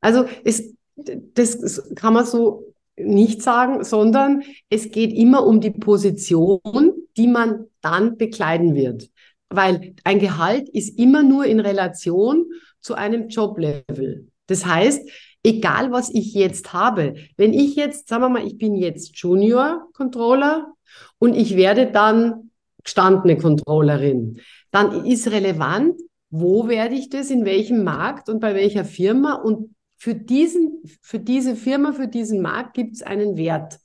Also 0.01 0.27
es, 0.45 0.75
das 0.97 1.83
kann 1.95 2.15
man 2.15 2.27
so 2.27 2.75
nicht 2.97 3.43
sagen, 3.43 3.85
sondern 3.85 4.43
es 4.69 4.91
geht 4.91 5.13
immer 5.13 5.47
um 5.47 5.61
die 5.61 5.71
Position, 5.71 6.93
die 7.17 7.27
man 7.27 7.67
dann 7.81 8.17
bekleiden 8.17 8.75
wird. 8.75 9.11
Weil 9.49 9.95
ein 10.05 10.19
Gehalt 10.19 10.69
ist 10.69 10.99
immer 10.99 11.23
nur 11.23 11.45
in 11.47 11.61
Relation 11.61 12.47
zu 12.81 12.95
einem 12.95 13.29
Joblevel. 13.29 14.29
Das 14.47 14.67
heißt, 14.67 15.09
egal 15.43 15.91
was 15.91 16.11
ich 16.11 16.35
jetzt 16.35 16.73
habe, 16.73 17.15
wenn 17.37 17.53
ich 17.53 17.77
jetzt, 17.77 18.09
sagen 18.09 18.23
wir 18.23 18.29
mal, 18.29 18.47
ich 18.47 18.59
bin 18.59 18.75
jetzt 18.75 19.17
Junior 19.19 19.89
Controller 19.93 20.73
und 21.19 21.35
ich 21.35 21.57
werde 21.57 21.91
dann 21.91 22.51
gestandene 22.85 23.37
Controllerin, 23.37 24.41
dann 24.71 25.05
ist 25.05 25.31
relevant, 25.31 26.01
wo 26.31 26.69
werde 26.69 26.95
ich 26.95 27.11
das, 27.11 27.31
in 27.31 27.45
welchem 27.45 27.83
Markt 27.83 28.29
und 28.29 28.41
bei 28.41 28.55
welcher 28.55 28.85
Firma 28.85 29.35
und 29.35 29.75
für 29.97 30.15
diesen, 30.15 30.83
für 31.03 31.19
diese 31.19 31.57
Firma, 31.57 31.93
für 31.93 32.09
diesen 32.09 32.41
Markt 32.41 32.75
gibt 32.75 32.95
es 32.95 33.03
einen 33.03 33.37
Wert. 33.37 33.80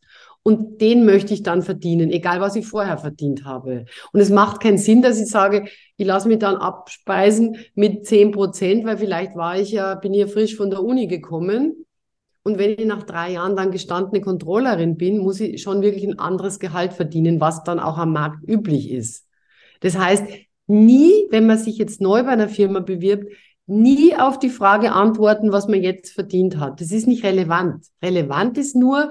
Und 0.47 0.79
den 0.79 1.05
möchte 1.05 1.34
ich 1.34 1.41
dann 1.41 1.63
verdienen, 1.63 2.12
egal 2.12 2.39
was 2.39 2.55
ich 2.55 2.67
vorher 2.67 2.99
verdient 2.99 3.45
habe. 3.45 3.86
Und 4.13 4.19
es 4.19 4.29
macht 4.29 4.62
keinen 4.62 4.77
Sinn, 4.77 5.01
dass 5.01 5.19
ich 5.19 5.25
sage, 5.25 5.65
ich 5.97 6.05
lasse 6.05 6.27
mich 6.27 6.38
dann 6.38 6.58
abspeisen 6.58 7.58
mit 7.73 8.05
zehn 8.05 8.29
Prozent, 8.29 8.86
weil 8.86 8.99
vielleicht 8.99 9.36
war 9.36 9.58
ich 9.58 9.71
ja, 9.71 9.95
bin 9.95 10.13
hier 10.13 10.27
frisch 10.27 10.55
von 10.55 10.69
der 10.69 10.84
Uni 10.84 11.08
gekommen. 11.08 11.88
Und 12.43 12.60
wenn 12.60 12.69
ich 12.77 12.86
nach 12.86 13.01
drei 13.01 13.31
Jahren 13.31 13.55
dann 13.55 13.71
gestandene 13.71 14.21
Controllerin 14.21 14.97
bin, 14.97 15.17
muss 15.17 15.39
ich 15.39 15.63
schon 15.63 15.81
wirklich 15.81 16.03
ein 16.03 16.19
anderes 16.19 16.60
Gehalt 16.60 16.93
verdienen, 16.93 17.41
was 17.41 17.63
dann 17.63 17.79
auch 17.79 17.97
am 17.97 18.13
Markt 18.13 18.47
üblich 18.47 18.91
ist. 18.91 19.25
Das 19.79 19.97
heißt, 19.97 20.25
nie, 20.67 21.25
wenn 21.31 21.47
man 21.47 21.58
sich 21.58 21.79
jetzt 21.79 22.01
neu 22.01 22.21
bei 22.21 22.29
einer 22.29 22.49
Firma 22.49 22.81
bewirbt, 22.81 23.34
nie 23.65 24.15
auf 24.15 24.38
die 24.38 24.51
Frage 24.51 24.91
antworten, 24.91 25.51
was 25.51 25.67
man 25.67 25.81
jetzt 25.81 26.13
verdient 26.13 26.60
hat. 26.60 26.81
Das 26.81 26.91
ist 26.91 27.08
nicht 27.08 27.23
relevant. 27.23 27.88
Relevant 28.03 28.60
ist 28.60 28.75
nur, 28.75 29.10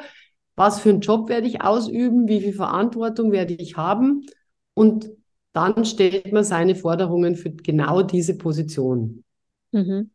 was 0.56 0.80
für 0.80 0.90
einen 0.90 1.00
Job 1.00 1.28
werde 1.28 1.46
ich 1.46 1.62
ausüben, 1.62 2.28
wie 2.28 2.40
viel 2.40 2.52
Verantwortung 2.52 3.32
werde 3.32 3.54
ich 3.54 3.76
haben 3.76 4.26
und 4.74 5.10
dann 5.52 5.84
stellt 5.84 6.32
man 6.32 6.44
seine 6.44 6.74
Forderungen 6.74 7.36
für 7.36 7.50
genau 7.50 8.02
diese 8.02 8.36
Position. 8.36 9.24
Mhm. 9.72 10.10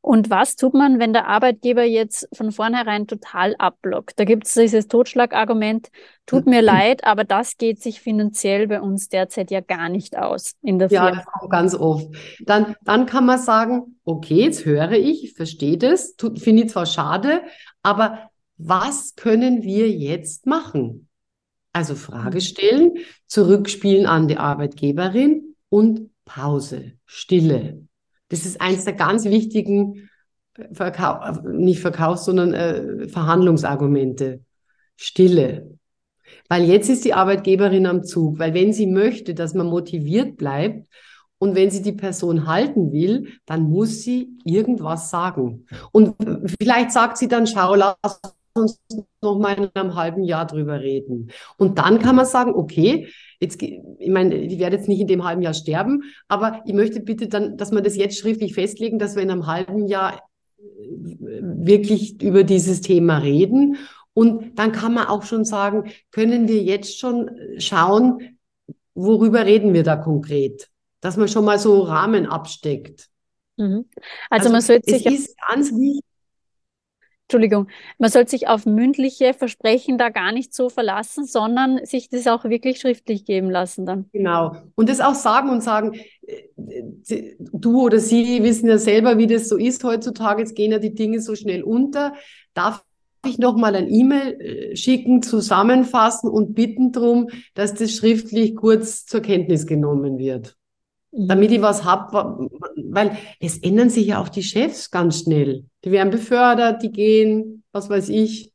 Und 0.00 0.30
was 0.30 0.54
tut 0.54 0.74
man, 0.74 1.00
wenn 1.00 1.12
der 1.12 1.26
Arbeitgeber 1.26 1.82
jetzt 1.82 2.28
von 2.32 2.52
vornherein 2.52 3.08
total 3.08 3.56
abblockt? 3.58 4.18
Da 4.18 4.24
gibt 4.24 4.46
es 4.46 4.54
dieses 4.54 4.86
Totschlagargument, 4.86 5.88
tut 6.24 6.46
mir 6.46 6.62
leid, 6.62 7.04
aber 7.04 7.24
das 7.24 7.56
geht 7.56 7.82
sich 7.82 8.00
finanziell 8.00 8.68
bei 8.68 8.80
uns 8.80 9.08
derzeit 9.08 9.50
ja 9.50 9.60
gar 9.60 9.88
nicht 9.88 10.16
aus 10.16 10.54
in 10.62 10.78
der 10.78 10.88
Firma. 10.88 11.08
Ja, 11.08 11.14
das 11.16 11.26
kommt 11.26 11.50
ganz 11.50 11.74
oft. 11.74 12.08
Dann, 12.46 12.76
dann 12.82 13.06
kann 13.06 13.26
man 13.26 13.38
sagen, 13.38 13.98
okay, 14.04 14.44
jetzt 14.44 14.64
höre 14.64 14.92
ich, 14.92 15.24
ich 15.24 15.32
verstehe 15.34 15.76
das, 15.76 16.14
finde 16.36 16.62
ich 16.62 16.70
zwar 16.70 16.86
schade, 16.86 17.42
aber 17.82 18.30
was 18.58 19.14
können 19.14 19.62
wir 19.62 19.88
jetzt 19.88 20.46
machen? 20.46 21.08
Also 21.72 21.94
Frage 21.94 22.40
stellen, 22.40 22.94
zurückspielen 23.26 24.06
an 24.06 24.26
die 24.26 24.36
Arbeitgeberin 24.36 25.54
und 25.68 26.10
Pause, 26.24 26.92
Stille. 27.06 27.86
Das 28.28 28.44
ist 28.44 28.60
eins 28.60 28.84
der 28.84 28.94
ganz 28.94 29.24
wichtigen 29.24 30.10
äh, 30.54 30.74
Verkauf, 30.74 31.42
nicht 31.44 31.80
Verkaufs-, 31.80 32.24
sondern 32.24 32.52
äh, 32.52 33.08
Verhandlungsargumente. 33.08 34.40
Stille. 34.96 35.78
Weil 36.48 36.64
jetzt 36.64 36.90
ist 36.90 37.04
die 37.04 37.14
Arbeitgeberin 37.14 37.86
am 37.86 38.02
Zug, 38.02 38.38
weil 38.38 38.52
wenn 38.54 38.72
sie 38.72 38.86
möchte, 38.86 39.34
dass 39.34 39.54
man 39.54 39.68
motiviert 39.68 40.36
bleibt 40.36 40.88
und 41.38 41.54
wenn 41.54 41.70
sie 41.70 41.82
die 41.82 41.92
Person 41.92 42.46
halten 42.46 42.92
will, 42.92 43.28
dann 43.46 43.62
muss 43.62 44.02
sie 44.02 44.36
irgendwas 44.44 45.10
sagen. 45.10 45.66
Und 45.92 46.16
vielleicht 46.60 46.90
sagt 46.90 47.16
sie 47.16 47.28
dann, 47.28 47.46
schau, 47.46 47.76
lass 47.76 48.20
uns 48.58 48.80
noch 49.22 49.38
mal 49.38 49.56
in 49.56 49.68
einem 49.74 49.94
halben 49.94 50.24
Jahr 50.24 50.46
drüber 50.46 50.80
reden. 50.80 51.30
Und 51.56 51.78
dann 51.78 51.98
kann 51.98 52.16
man 52.16 52.26
sagen, 52.26 52.54
okay, 52.54 53.08
jetzt, 53.40 53.62
ich 53.62 54.10
meine, 54.10 54.36
ich 54.36 54.58
werde 54.58 54.76
jetzt 54.76 54.88
nicht 54.88 55.00
in 55.00 55.06
dem 55.06 55.24
halben 55.24 55.42
Jahr 55.42 55.54
sterben, 55.54 56.04
aber 56.28 56.62
ich 56.66 56.74
möchte 56.74 57.00
bitte 57.00 57.28
dann, 57.28 57.56
dass 57.56 57.72
wir 57.72 57.80
das 57.80 57.96
jetzt 57.96 58.18
schriftlich 58.18 58.54
festlegen, 58.54 58.98
dass 58.98 59.16
wir 59.16 59.22
in 59.22 59.30
einem 59.30 59.46
halben 59.46 59.86
Jahr 59.86 60.22
äh, 60.58 60.62
wirklich 61.42 62.22
über 62.22 62.44
dieses 62.44 62.80
Thema 62.80 63.18
reden. 63.18 63.76
Und 64.14 64.58
dann 64.58 64.72
kann 64.72 64.94
man 64.94 65.06
auch 65.06 65.22
schon 65.22 65.44
sagen, 65.44 65.90
können 66.10 66.48
wir 66.48 66.62
jetzt 66.62 66.98
schon 66.98 67.30
schauen, 67.58 68.38
worüber 68.94 69.46
reden 69.46 69.74
wir 69.74 69.84
da 69.84 69.96
konkret? 69.96 70.68
Dass 71.00 71.16
man 71.16 71.28
schon 71.28 71.44
mal 71.44 71.58
so 71.58 71.82
Rahmen 71.82 72.26
absteckt. 72.26 73.08
Mhm. 73.56 73.86
Also, 74.30 74.48
also, 74.48 74.50
man 74.50 74.60
sollte 74.62 74.90
sich. 74.90 75.06
Es 75.06 75.12
ist 75.12 75.36
ganz 75.48 75.70
wichtig, 75.70 76.04
Entschuldigung, 77.30 77.68
man 77.98 78.08
sollte 78.08 78.30
sich 78.30 78.48
auf 78.48 78.64
mündliche 78.64 79.34
Versprechen 79.34 79.98
da 79.98 80.08
gar 80.08 80.32
nicht 80.32 80.54
so 80.54 80.70
verlassen, 80.70 81.26
sondern 81.26 81.84
sich 81.84 82.08
das 82.08 82.26
auch 82.26 82.44
wirklich 82.44 82.80
schriftlich 82.80 83.26
geben 83.26 83.50
lassen 83.50 83.84
dann. 83.84 84.06
Genau. 84.14 84.56
Und 84.76 84.88
das 84.88 85.00
auch 85.00 85.14
sagen 85.14 85.50
und 85.50 85.62
sagen, 85.62 85.92
äh, 86.26 87.34
du 87.52 87.82
oder 87.82 87.98
sie 87.98 88.42
wissen 88.42 88.66
ja 88.66 88.78
selber, 88.78 89.18
wie 89.18 89.26
das 89.26 89.50
so 89.50 89.58
ist 89.58 89.84
heutzutage. 89.84 90.40
Jetzt 90.40 90.54
gehen 90.54 90.72
ja 90.72 90.78
die 90.78 90.94
Dinge 90.94 91.20
so 91.20 91.34
schnell 91.34 91.62
unter. 91.62 92.14
Darf 92.54 92.82
ich 93.26 93.36
noch 93.36 93.58
mal 93.58 93.76
ein 93.76 93.92
E-Mail 93.92 94.40
äh, 94.40 94.76
schicken, 94.76 95.20
zusammenfassen 95.20 96.30
und 96.30 96.54
bitten 96.54 96.92
darum, 96.92 97.28
dass 97.52 97.74
das 97.74 97.92
schriftlich 97.92 98.56
kurz 98.56 99.04
zur 99.04 99.20
Kenntnis 99.20 99.66
genommen 99.66 100.16
wird. 100.16 100.56
Damit 101.10 101.50
ich 101.50 101.62
was 101.62 101.84
habe, 101.84 102.50
weil 102.90 103.16
es 103.40 103.58
ändern 103.58 103.88
sich 103.90 104.08
ja 104.08 104.20
auch 104.20 104.28
die 104.28 104.42
Chefs 104.42 104.90
ganz 104.90 105.20
schnell. 105.20 105.64
Die 105.84 105.90
werden 105.90 106.10
befördert, 106.10 106.82
die 106.82 106.92
gehen, 106.92 107.64
was 107.72 107.88
weiß 107.88 108.10
ich. 108.10 108.52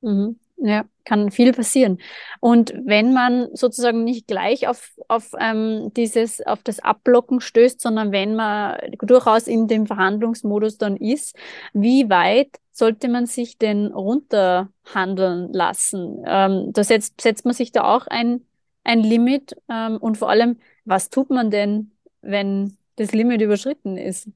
Mhm. 0.00 0.38
Ja, 0.60 0.84
kann 1.04 1.30
viel 1.30 1.52
passieren. 1.52 1.98
Und 2.40 2.74
wenn 2.84 3.12
man 3.12 3.48
sozusagen 3.54 4.02
nicht 4.02 4.26
gleich 4.26 4.66
auf, 4.66 4.90
auf 5.06 5.30
ähm, 5.38 5.92
dieses, 5.96 6.44
auf 6.44 6.64
das 6.64 6.80
Abblocken 6.80 7.40
stößt, 7.40 7.80
sondern 7.80 8.10
wenn 8.10 8.34
man 8.34 8.76
durchaus 9.02 9.46
in 9.46 9.68
dem 9.68 9.86
Verhandlungsmodus 9.86 10.76
dann 10.76 10.96
ist, 10.96 11.36
wie 11.72 12.10
weit 12.10 12.58
sollte 12.72 13.08
man 13.08 13.26
sich 13.26 13.58
denn 13.58 13.86
runterhandeln 13.86 15.52
lassen? 15.52 16.24
Ähm, 16.26 16.72
da 16.72 16.82
setzt, 16.82 17.20
setzt 17.20 17.44
man 17.44 17.54
sich 17.54 17.70
da 17.70 17.84
auch 17.84 18.08
ein, 18.08 18.44
ein 18.82 19.00
Limit 19.00 19.56
ähm, 19.70 19.96
und 19.98 20.18
vor 20.18 20.28
allem, 20.28 20.58
was 20.88 21.10
tut 21.10 21.30
man 21.30 21.50
denn, 21.50 21.92
wenn 22.22 22.76
das 22.96 23.12
Limit 23.12 23.40
überschritten 23.42 23.96
ist? 23.96 24.28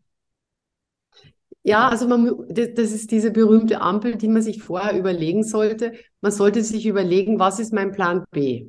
Ja, 1.64 1.88
also 1.88 2.08
man, 2.08 2.28
das 2.48 2.92
ist 2.92 3.10
diese 3.10 3.30
berühmte 3.30 3.80
Ampel, 3.80 4.16
die 4.16 4.28
man 4.28 4.42
sich 4.42 4.62
vorher 4.62 4.98
überlegen 4.98 5.44
sollte. 5.44 5.92
Man 6.20 6.32
sollte 6.32 6.62
sich 6.62 6.86
überlegen, 6.86 7.38
was 7.38 7.60
ist 7.60 7.72
mein 7.72 7.92
Plan 7.92 8.24
B? 8.32 8.66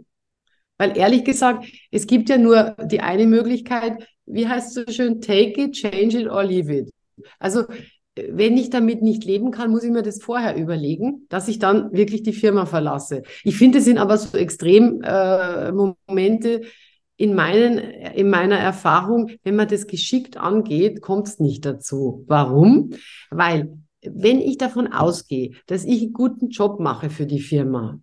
Weil 0.77 0.97
ehrlich 0.97 1.23
gesagt, 1.23 1.65
es 1.91 2.07
gibt 2.07 2.29
ja 2.29 2.37
nur 2.37 2.75
die 2.85 3.01
eine 3.01 3.25
Möglichkeit, 3.25 4.07
wie 4.25 4.47
heißt 4.47 4.77
es 4.77 4.85
so 4.85 4.91
schön, 4.91 5.21
take 5.21 5.59
it, 5.61 5.73
change 5.73 6.19
it 6.19 6.27
or 6.29 6.43
leave 6.43 6.71
it. 6.73 6.89
Also 7.39 7.65
wenn 8.15 8.57
ich 8.57 8.69
damit 8.69 9.01
nicht 9.01 9.23
leben 9.25 9.51
kann, 9.51 9.71
muss 9.71 9.83
ich 9.83 9.91
mir 9.91 10.03
das 10.03 10.21
vorher 10.21 10.55
überlegen, 10.55 11.25
dass 11.29 11.47
ich 11.47 11.57
dann 11.57 11.91
wirklich 11.93 12.21
die 12.23 12.33
Firma 12.33 12.65
verlasse. 12.65 13.23
Ich 13.43 13.57
finde, 13.57 13.79
es 13.79 13.85
sind 13.85 13.97
aber 13.97 14.17
so 14.17 14.37
extrem 14.37 15.01
äh, 15.01 15.71
Momente, 15.71 16.61
in, 17.23 17.35
meinen, 17.35 17.77
in 17.77 18.29
meiner 18.29 18.57
Erfahrung, 18.57 19.31
wenn 19.43 19.55
man 19.55 19.69
das 19.69 19.87
geschickt 19.87 20.35
angeht, 20.35 21.01
kommt 21.01 21.29
es 21.29 21.39
nicht 21.39 21.63
dazu. 21.63 22.25
Warum? 22.27 22.95
Weil 23.29 23.77
wenn 24.01 24.41
ich 24.41 24.57
davon 24.57 24.91
ausgehe, 24.91 25.51
dass 25.67 25.85
ich 25.85 26.01
einen 26.01 26.11
guten 26.11 26.49
Job 26.49 26.81
mache 26.81 27.09
für 27.09 27.25
die 27.25 27.39
Firma, 27.39 28.01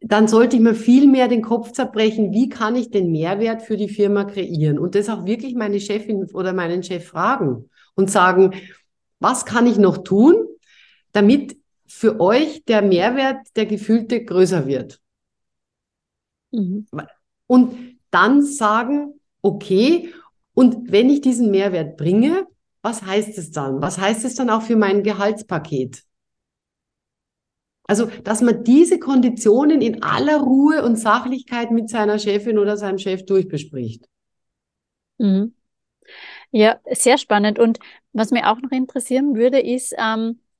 dann 0.00 0.28
sollte 0.28 0.54
ich 0.54 0.62
mir 0.62 0.76
viel 0.76 1.08
mehr 1.08 1.26
den 1.26 1.42
Kopf 1.42 1.72
zerbrechen, 1.72 2.32
wie 2.32 2.48
kann 2.48 2.76
ich 2.76 2.92
den 2.92 3.10
Mehrwert 3.10 3.62
für 3.62 3.76
die 3.76 3.88
Firma 3.88 4.24
kreieren 4.26 4.78
und 4.78 4.94
das 4.94 5.08
auch 5.08 5.26
wirklich 5.26 5.56
meine 5.56 5.80
Chefin 5.80 6.26
oder 6.32 6.52
meinen 6.52 6.84
Chef 6.84 7.04
fragen 7.04 7.68
und 7.96 8.12
sagen, 8.12 8.54
was 9.18 9.44
kann 9.44 9.66
ich 9.66 9.78
noch 9.78 9.98
tun, 9.98 10.36
damit 11.10 11.56
für 11.88 12.20
euch 12.20 12.62
der 12.64 12.80
Mehrwert, 12.80 13.44
der 13.56 13.66
gefühlte, 13.66 14.24
größer 14.24 14.68
wird. 14.68 15.00
Mhm 16.52 16.86
und 17.46 17.98
dann 18.10 18.42
sagen, 18.42 19.20
okay, 19.42 20.12
und 20.54 20.92
wenn 20.92 21.10
ich 21.10 21.20
diesen 21.20 21.50
Mehrwert 21.50 21.96
bringe, 21.96 22.46
was 22.82 23.02
heißt 23.02 23.38
es 23.38 23.50
dann? 23.52 23.80
Was 23.80 23.98
heißt 23.98 24.24
es 24.24 24.34
dann 24.34 24.50
auch 24.50 24.62
für 24.62 24.76
mein 24.76 25.02
Gehaltspaket? 25.02 26.04
Also, 27.84 28.06
dass 28.24 28.40
man 28.42 28.64
diese 28.64 28.98
Konditionen 28.98 29.82
in 29.82 30.02
aller 30.02 30.38
Ruhe 30.40 30.82
und 30.84 30.96
Sachlichkeit 30.96 31.70
mit 31.70 31.90
seiner 31.90 32.18
Chefin 32.18 32.58
oder 32.58 32.76
seinem 32.76 32.98
Chef 32.98 33.24
durchbespricht. 33.24 34.06
Mhm. 35.18 35.54
Ja, 36.50 36.80
sehr 36.92 37.18
spannend. 37.18 37.58
Und 37.58 37.78
was 38.12 38.30
mir 38.30 38.50
auch 38.50 38.60
noch 38.60 38.70
interessieren 38.70 39.36
würde, 39.36 39.60
ist, 39.60 39.94
ähm, 39.98 40.40
Äh, 40.40 40.51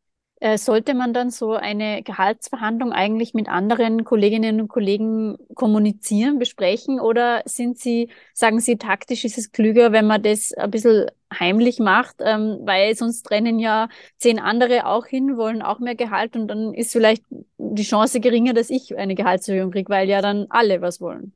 sollte 0.56 0.94
man 0.94 1.14
dann 1.14 1.30
so 1.30 1.52
eine 1.52 2.02
Gehaltsverhandlung 2.02 2.92
eigentlich 2.92 3.32
mit 3.32 3.48
anderen 3.48 4.04
Kolleginnen 4.04 4.60
und 4.60 4.68
Kollegen 4.68 5.36
kommunizieren, 5.54 6.38
besprechen 6.38 6.98
oder 6.98 7.42
sind 7.44 7.78
Sie, 7.78 8.08
sagen 8.34 8.58
Sie, 8.60 8.76
taktisch 8.76 9.24
ist 9.24 9.38
es 9.38 9.52
klüger, 9.52 9.92
wenn 9.92 10.06
man 10.06 10.22
das 10.22 10.52
ein 10.52 10.70
bisschen 10.70 11.06
heimlich 11.32 11.78
macht, 11.78 12.16
ähm, 12.20 12.58
weil 12.62 12.94
sonst 12.96 13.30
rennen 13.30 13.58
ja 13.58 13.88
zehn 14.18 14.38
andere 14.38 14.86
auch 14.86 15.06
hin, 15.06 15.36
wollen 15.36 15.62
auch 15.62 15.78
mehr 15.78 15.94
Gehalt 15.94 16.34
und 16.36 16.48
dann 16.48 16.74
ist 16.74 16.92
vielleicht 16.92 17.24
die 17.58 17.84
Chance 17.84 18.20
geringer, 18.20 18.52
dass 18.52 18.70
ich 18.70 18.96
eine 18.96 19.14
Gehaltserhöhung 19.14 19.70
kriege, 19.70 19.90
weil 19.90 20.08
ja 20.08 20.20
dann 20.20 20.46
alle 20.50 20.80
was 20.80 21.00
wollen. 21.00 21.34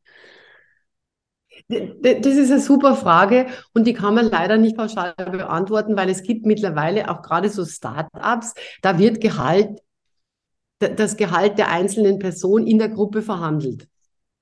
Das 1.68 2.26
ist 2.26 2.50
eine 2.50 2.60
super 2.60 2.96
Frage 2.96 3.46
und 3.74 3.86
die 3.86 3.94
kann 3.94 4.14
man 4.14 4.26
leider 4.26 4.56
nicht 4.56 4.76
pauschal 4.76 5.14
beantworten, 5.16 5.96
weil 5.96 6.08
es 6.08 6.22
gibt 6.22 6.46
mittlerweile 6.46 7.10
auch 7.10 7.22
gerade 7.22 7.48
so 7.48 7.64
Start-ups, 7.64 8.54
da 8.82 8.98
wird 8.98 9.20
Gehalt, 9.20 9.80
das 10.78 11.16
Gehalt 11.16 11.58
der 11.58 11.70
einzelnen 11.70 12.18
Person 12.18 12.66
in 12.66 12.78
der 12.78 12.88
Gruppe 12.88 13.22
verhandelt. 13.22 13.88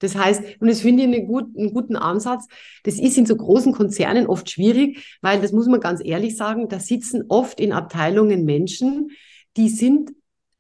Das 0.01 0.17
heißt, 0.17 0.43
und 0.61 0.69
das 0.69 0.81
finde 0.81 1.05
ich 1.05 1.09
einen, 1.09 1.27
gut, 1.27 1.57
einen 1.57 1.73
guten 1.73 1.97
Ansatz. 1.97 2.47
Das 2.83 2.99
ist 2.99 3.17
in 3.17 3.27
so 3.27 3.37
großen 3.37 3.73
Konzernen 3.73 4.27
oft 4.27 4.51
schwierig, 4.51 5.19
weil 5.23 5.41
das 5.41 5.53
muss 5.53 5.67
man 5.67 5.81
ganz 5.81 6.03
ehrlich 6.05 6.37
sagen, 6.37 6.69
da 6.69 6.79
sitzen 6.79 7.25
oft 7.29 7.61
in 7.61 7.73
Abteilungen 7.73 8.45
Menschen, 8.45 9.13
die 9.57 9.69
sind 9.69 10.11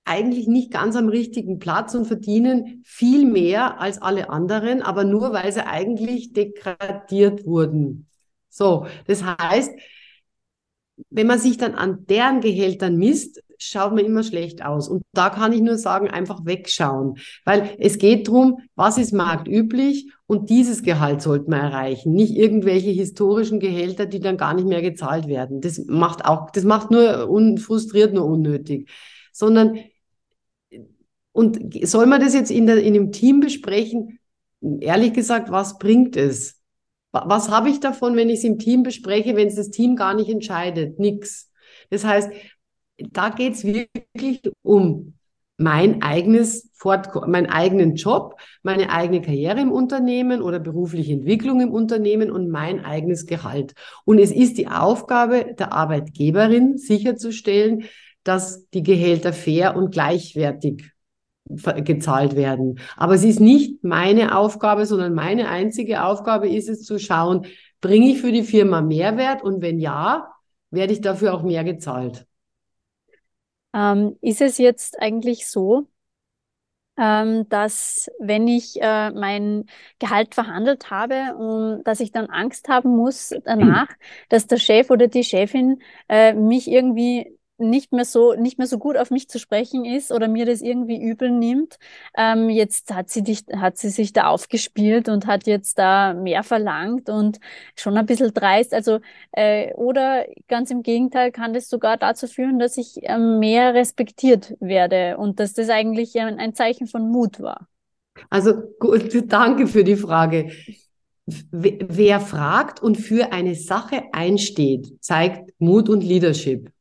eigentlich 0.04 0.46
nicht 0.46 0.70
ganz 0.70 0.96
am 0.96 1.08
richtigen 1.08 1.58
Platz 1.58 1.94
und 1.94 2.06
verdienen 2.06 2.82
viel 2.84 3.26
mehr 3.26 3.80
als 3.80 4.00
alle 4.02 4.28
anderen, 4.30 4.82
aber 4.82 5.04
nur 5.04 5.32
weil 5.32 5.52
sie 5.52 5.66
eigentlich 5.66 6.32
degradiert 6.32 7.46
wurden. 7.46 8.08
So, 8.50 8.86
das 9.06 9.24
heißt, 9.24 9.72
wenn 11.10 11.26
man 11.26 11.38
sich 11.38 11.56
dann 11.56 11.74
an 11.74 12.06
deren 12.06 12.40
Gehältern 12.40 12.96
misst, 12.96 13.42
schaut 13.58 13.94
man 13.94 14.04
immer 14.04 14.22
schlecht 14.22 14.64
aus. 14.64 14.88
Und 14.88 15.02
da 15.12 15.30
kann 15.30 15.52
ich 15.52 15.60
nur 15.60 15.78
sagen, 15.78 16.08
einfach 16.08 16.44
wegschauen. 16.44 17.18
Weil 17.44 17.76
es 17.78 17.98
geht 17.98 18.28
darum, 18.28 18.58
was 18.74 18.98
ist 18.98 19.12
marktüblich 19.12 20.10
und 20.26 20.50
dieses 20.50 20.82
Gehalt 20.82 21.22
sollte 21.22 21.50
man 21.50 21.60
erreichen. 21.60 22.12
Nicht 22.12 22.36
irgendwelche 22.36 22.90
historischen 22.90 23.60
Gehälter, 23.60 24.06
die 24.06 24.20
dann 24.20 24.36
gar 24.36 24.54
nicht 24.54 24.66
mehr 24.66 24.82
gezahlt 24.82 25.26
werden. 25.26 25.60
Das 25.60 25.82
macht 25.86 26.24
auch, 26.24 26.50
das 26.50 26.64
macht 26.64 26.90
nur 26.90 27.28
frustriert 27.58 28.12
nur 28.12 28.26
unnötig. 28.26 28.90
Sondern 29.32 29.78
und 31.34 31.74
soll 31.84 32.06
man 32.06 32.20
das 32.20 32.32
jetzt 32.32 32.52
in, 32.52 32.66
der, 32.66 32.80
in 32.80 32.94
dem 32.94 33.10
Team 33.10 33.40
besprechen? 33.40 34.20
Ehrlich 34.80 35.12
gesagt, 35.12 35.50
was 35.50 35.78
bringt 35.78 36.16
es? 36.16 36.62
Was 37.10 37.50
habe 37.50 37.70
ich 37.70 37.80
davon, 37.80 38.14
wenn 38.14 38.28
ich 38.28 38.38
es 38.38 38.44
im 38.44 38.58
Team 38.58 38.84
bespreche, 38.84 39.34
wenn 39.34 39.48
es 39.48 39.56
das 39.56 39.70
Team 39.70 39.96
gar 39.96 40.14
nicht 40.14 40.30
entscheidet? 40.30 41.00
Nix. 41.00 41.50
Das 41.90 42.04
heißt, 42.04 42.30
da 42.98 43.30
geht 43.30 43.54
es 43.54 43.64
wirklich 43.64 44.42
um 44.62 45.14
mein 45.56 46.02
eigenes 46.02 46.70
Fortko 46.72 47.26
meinen 47.26 47.46
eigenen 47.46 47.96
Job, 47.96 48.36
meine 48.62 48.90
eigene 48.90 49.20
Karriere 49.20 49.60
im 49.60 49.72
Unternehmen 49.72 50.40
oder 50.40 50.60
berufliche 50.60 51.12
Entwicklung 51.12 51.60
im 51.60 51.72
Unternehmen 51.72 52.30
und 52.30 52.48
mein 52.48 52.84
eigenes 52.84 53.26
Gehalt. 53.26 53.74
Und 54.04 54.18
es 54.18 54.30
ist 54.30 54.56
die 54.56 54.68
Aufgabe 54.68 55.54
der 55.58 55.72
Arbeitgeberin 55.72 56.78
sicherzustellen, 56.78 57.84
dass 58.22 58.68
die 58.70 58.82
Gehälter 58.82 59.32
fair 59.32 59.76
und 59.76 59.92
gleichwertig 59.92 60.93
gezahlt 61.46 62.36
werden. 62.36 62.80
Aber 62.96 63.14
es 63.14 63.24
ist 63.24 63.40
nicht 63.40 63.84
meine 63.84 64.36
Aufgabe, 64.36 64.86
sondern 64.86 65.14
meine 65.14 65.48
einzige 65.48 66.04
Aufgabe 66.04 66.48
ist 66.48 66.68
es 66.68 66.82
zu 66.82 66.98
schauen, 66.98 67.46
bringe 67.80 68.10
ich 68.10 68.20
für 68.20 68.32
die 68.32 68.42
Firma 68.42 68.80
Mehrwert 68.80 69.42
und 69.42 69.60
wenn 69.60 69.78
ja, 69.78 70.32
werde 70.70 70.92
ich 70.92 71.00
dafür 71.00 71.34
auch 71.34 71.42
mehr 71.42 71.64
gezahlt. 71.64 72.26
Ähm, 73.74 74.16
ist 74.20 74.40
es 74.40 74.58
jetzt 74.58 75.00
eigentlich 75.00 75.48
so, 75.48 75.88
ähm, 76.96 77.48
dass 77.48 78.08
wenn 78.20 78.46
ich 78.46 78.80
äh, 78.80 79.10
mein 79.10 79.64
Gehalt 79.98 80.34
verhandelt 80.34 80.90
habe, 80.90 81.34
um, 81.36 81.82
dass 81.84 82.00
ich 82.00 82.12
dann 82.12 82.26
Angst 82.26 82.68
haben 82.68 82.96
muss 82.96 83.34
danach, 83.44 83.88
dass 84.28 84.46
der 84.46 84.58
Chef 84.58 84.90
oder 84.90 85.08
die 85.08 85.24
Chefin 85.24 85.82
äh, 86.08 86.34
mich 86.34 86.68
irgendwie 86.68 87.36
nicht 87.58 87.92
mehr 87.92 88.04
so 88.04 88.34
nicht 88.34 88.58
mehr 88.58 88.66
so 88.66 88.78
gut 88.78 88.96
auf 88.96 89.10
mich 89.10 89.28
zu 89.28 89.38
sprechen 89.38 89.84
ist 89.84 90.10
oder 90.10 90.28
mir 90.28 90.44
das 90.46 90.60
irgendwie 90.60 91.00
übel 91.00 91.30
nimmt. 91.30 91.78
Ähm, 92.16 92.50
jetzt 92.50 92.92
hat 92.92 93.10
sie 93.10 93.22
dich, 93.22 93.44
hat 93.56 93.78
sie 93.78 93.90
sich 93.90 94.12
da 94.12 94.26
aufgespielt 94.26 95.08
und 95.08 95.26
hat 95.26 95.46
jetzt 95.46 95.78
da 95.78 96.14
mehr 96.14 96.42
verlangt 96.42 97.08
und 97.08 97.38
schon 97.76 97.96
ein 97.96 98.06
bisschen 98.06 98.34
dreist. 98.34 98.74
Also 98.74 99.00
äh, 99.32 99.72
oder 99.74 100.26
ganz 100.48 100.70
im 100.70 100.82
Gegenteil 100.82 101.30
kann 101.30 101.54
das 101.54 101.68
sogar 101.68 101.96
dazu 101.96 102.26
führen, 102.26 102.58
dass 102.58 102.76
ich 102.76 103.02
äh, 103.04 103.18
mehr 103.18 103.74
respektiert 103.74 104.56
werde 104.60 105.16
und 105.16 105.38
dass 105.38 105.52
das 105.54 105.68
eigentlich 105.68 106.18
ein, 106.18 106.38
ein 106.38 106.54
Zeichen 106.54 106.86
von 106.88 107.08
Mut 107.10 107.40
war. 107.40 107.68
Also 108.30 108.54
gut, 108.80 109.10
danke 109.32 109.66
für 109.66 109.84
die 109.84 109.96
Frage. 109.96 110.50
Wer 111.26 112.20
fragt 112.20 112.82
und 112.82 112.96
für 112.96 113.32
eine 113.32 113.54
Sache 113.54 114.02
einsteht, 114.12 114.92
zeigt 115.00 115.52
Mut 115.58 115.88
und 115.88 116.02
Leadership. 116.02 116.73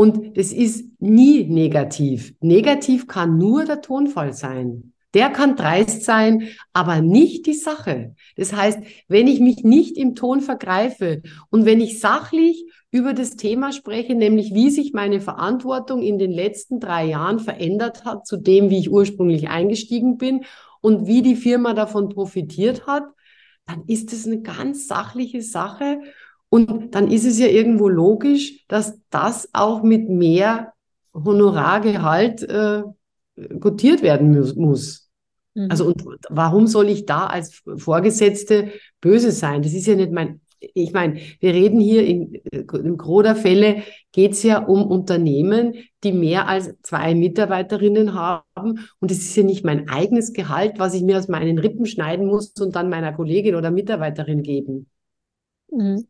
Und 0.00 0.34
es 0.38 0.50
ist 0.54 0.86
nie 0.98 1.44
negativ. 1.44 2.32
Negativ 2.40 3.06
kann 3.06 3.36
nur 3.36 3.66
der 3.66 3.82
Tonfall 3.82 4.32
sein. 4.32 4.94
Der 5.12 5.28
kann 5.28 5.56
dreist 5.56 6.04
sein, 6.04 6.48
aber 6.72 7.02
nicht 7.02 7.44
die 7.44 7.52
Sache. 7.52 8.14
Das 8.34 8.54
heißt, 8.54 8.78
wenn 9.08 9.28
ich 9.28 9.40
mich 9.40 9.62
nicht 9.62 9.98
im 9.98 10.14
Ton 10.14 10.40
vergreife 10.40 11.20
und 11.50 11.66
wenn 11.66 11.82
ich 11.82 12.00
sachlich 12.00 12.64
über 12.90 13.12
das 13.12 13.36
Thema 13.36 13.72
spreche, 13.72 14.14
nämlich 14.14 14.54
wie 14.54 14.70
sich 14.70 14.94
meine 14.94 15.20
Verantwortung 15.20 16.00
in 16.00 16.18
den 16.18 16.32
letzten 16.32 16.80
drei 16.80 17.04
Jahren 17.04 17.38
verändert 17.38 18.06
hat 18.06 18.26
zu 18.26 18.38
dem, 18.38 18.70
wie 18.70 18.78
ich 18.78 18.90
ursprünglich 18.90 19.50
eingestiegen 19.50 20.16
bin 20.16 20.46
und 20.80 21.08
wie 21.08 21.20
die 21.20 21.36
Firma 21.36 21.74
davon 21.74 22.08
profitiert 22.08 22.86
hat, 22.86 23.04
dann 23.66 23.84
ist 23.86 24.14
es 24.14 24.26
eine 24.26 24.40
ganz 24.40 24.88
sachliche 24.88 25.42
Sache 25.42 26.00
und 26.50 26.94
dann 26.94 27.10
ist 27.10 27.24
es 27.24 27.38
ja 27.38 27.46
irgendwo 27.46 27.88
logisch, 27.88 28.64
dass 28.66 29.00
das 29.08 29.48
auch 29.52 29.82
mit 29.82 30.08
mehr 30.08 30.72
Honorargehalt 31.14 32.42
äh, 32.42 32.82
gotiert 33.58 34.02
werden 34.02 34.32
mu 34.32 34.44
muss. 34.56 35.08
Mhm. 35.54 35.68
Also 35.70 35.86
und 35.86 36.04
warum 36.28 36.66
soll 36.66 36.88
ich 36.88 37.06
da 37.06 37.26
als 37.26 37.62
Vorgesetzte 37.76 38.72
böse 39.00 39.30
sein? 39.30 39.62
Das 39.62 39.72
ist 39.72 39.86
ja 39.86 39.94
nicht 39.94 40.12
mein. 40.12 40.40
Ich 40.74 40.92
meine, 40.92 41.20
wir 41.38 41.54
reden 41.54 41.80
hier 41.80 42.04
in, 42.04 42.34
im 42.34 42.98
Gros 42.98 43.22
der 43.22 43.34
Fälle 43.34 43.82
geht 44.12 44.32
es 44.32 44.42
ja 44.42 44.58
um 44.58 44.86
Unternehmen, 44.86 45.72
die 46.04 46.12
mehr 46.12 46.48
als 46.48 46.74
zwei 46.82 47.14
Mitarbeiterinnen 47.14 48.12
haben. 48.12 48.86
Und 48.98 49.10
es 49.10 49.20
ist 49.20 49.36
ja 49.36 49.42
nicht 49.42 49.64
mein 49.64 49.88
eigenes 49.88 50.34
Gehalt, 50.34 50.78
was 50.78 50.92
ich 50.92 51.02
mir 51.02 51.16
aus 51.16 51.28
meinen 51.28 51.58
Rippen 51.58 51.86
schneiden 51.86 52.26
muss 52.26 52.52
und 52.60 52.76
dann 52.76 52.90
meiner 52.90 53.14
Kollegin 53.14 53.54
oder 53.54 53.70
Mitarbeiterin 53.70 54.42
geben. 54.42 54.90
Mhm. 55.70 56.06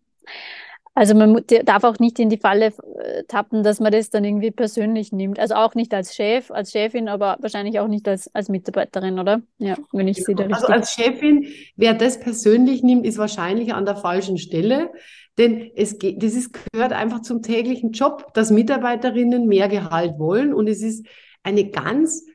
Also 0.95 1.15
man 1.15 1.43
darf 1.65 1.85
auch 1.85 1.99
nicht 1.99 2.19
in 2.19 2.29
die 2.29 2.37
Falle 2.37 2.67
äh, 2.67 3.23
tappen, 3.29 3.63
dass 3.63 3.79
man 3.79 3.93
das 3.93 4.11
dann 4.11 4.25
irgendwie 4.25 4.51
persönlich 4.51 5.13
nimmt. 5.13 5.39
Also 5.39 5.55
auch 5.55 5.75
nicht 5.75 5.95
als 5.95 6.15
Chef, 6.15 6.51
als 6.51 6.73
Chefin, 6.73 7.09
aber 7.09 7.39
wahrscheinlich 7.41 7.79
auch 7.79 7.87
nicht 7.87 8.09
als, 8.09 8.35
als 8.35 8.49
Mitarbeiterin, 8.49 9.19
oder? 9.19 9.41
Ja, 9.59 9.77
wenn 9.93 10.09
ich 10.09 10.25
sie 10.25 10.35
da 10.35 10.43
richtig. 10.43 10.57
Also 10.57 10.67
als 10.67 10.93
Chefin, 10.93 11.47
wer 11.77 11.95
das 11.95 12.19
persönlich 12.19 12.83
nimmt, 12.83 13.07
ist 13.07 13.19
wahrscheinlich 13.19 13.73
an 13.73 13.87
der 13.87 13.97
falschen 13.97 14.37
Stelle. 14.37 14.91
Denn 15.39 15.71
es 15.77 15.99
geht, 15.99 16.23
das 16.23 16.35
ist, 16.35 16.53
gehört 16.73 16.93
einfach 16.93 17.23
zum 17.23 17.41
täglichen 17.41 17.93
Job, 17.93 18.35
dass 18.35 18.51
Mitarbeiterinnen 18.51 19.47
mehr 19.47 19.69
Gehalt 19.69 20.19
wollen. 20.19 20.53
Und 20.53 20.69
es 20.69 20.83
ist 20.83 21.07
eine 21.45 21.71
ganz 21.71 22.27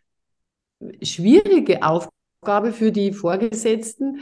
schwierige 1.04 1.84
Aufgabe 1.84 2.72
für 2.72 2.92
die 2.92 3.12
Vorgesetzten, 3.12 4.22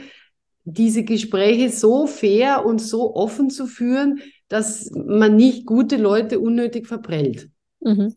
diese 0.64 1.04
Gespräche 1.04 1.70
so 1.70 2.06
fair 2.06 2.64
und 2.64 2.80
so 2.80 3.14
offen 3.14 3.50
zu 3.50 3.66
führen, 3.66 4.20
dass 4.48 4.90
man 4.92 5.36
nicht 5.36 5.66
gute 5.66 5.96
Leute 5.96 6.40
unnötig 6.40 6.86
verprellt. 6.86 7.50
Mhm. 7.80 8.14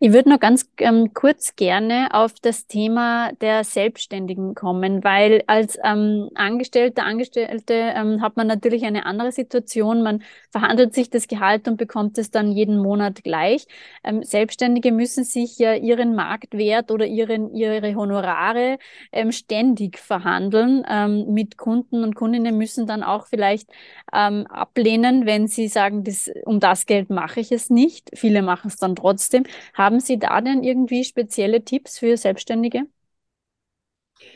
Ich 0.00 0.12
würde 0.12 0.30
noch 0.30 0.40
ganz 0.40 0.68
ähm, 0.78 1.12
kurz 1.14 1.56
gerne 1.56 2.08
auf 2.12 2.34
das 2.40 2.66
Thema 2.66 3.32
der 3.40 3.64
Selbstständigen 3.64 4.54
kommen, 4.54 5.04
weil 5.04 5.42
als 5.46 5.78
ähm, 5.84 6.30
Angestellter, 6.34 7.04
Angestellte 7.04 7.74
ähm, 7.74 8.22
hat 8.22 8.36
man 8.36 8.46
natürlich 8.46 8.84
eine 8.84 9.06
andere 9.06 9.32
Situation. 9.32 10.02
Man 10.02 10.22
verhandelt 10.50 10.94
sich 10.94 11.10
das 11.10 11.28
Gehalt 11.28 11.68
und 11.68 11.76
bekommt 11.76 12.18
es 12.18 12.30
dann 12.30 12.52
jeden 12.52 12.78
Monat 12.78 13.24
gleich. 13.24 13.66
Ähm, 14.04 14.22
Selbstständige 14.22 14.92
müssen 14.92 15.24
sich 15.24 15.58
ja 15.58 15.74
ihren 15.74 16.14
Marktwert 16.14 16.90
oder 16.90 17.06
ihren, 17.06 17.54
ihre 17.54 17.94
Honorare 17.94 18.78
ähm, 19.12 19.32
ständig 19.32 19.98
verhandeln. 19.98 20.84
Ähm, 20.88 21.32
mit 21.32 21.56
Kunden 21.56 22.04
und 22.04 22.14
Kundinnen 22.14 22.56
müssen 22.56 22.86
dann 22.86 23.02
auch 23.02 23.26
vielleicht 23.26 23.68
ablehnen, 24.12 25.26
wenn 25.26 25.46
sie 25.48 25.68
sagen, 25.68 26.04
das, 26.04 26.30
um 26.44 26.60
das 26.60 26.86
Geld 26.86 27.08
mache 27.10 27.40
ich 27.40 27.50
es 27.50 27.70
nicht. 27.70 28.10
Viele 28.14 28.42
machen 28.42 28.68
es 28.68 28.76
dann 28.76 28.94
trotzdem. 28.96 29.44
Haben 29.74 30.00
Sie 30.00 30.18
da 30.18 30.40
denn 30.40 30.62
irgendwie 30.62 31.04
spezielle 31.04 31.64
Tipps 31.64 31.98
für 31.98 32.16
Selbstständige? 32.16 32.86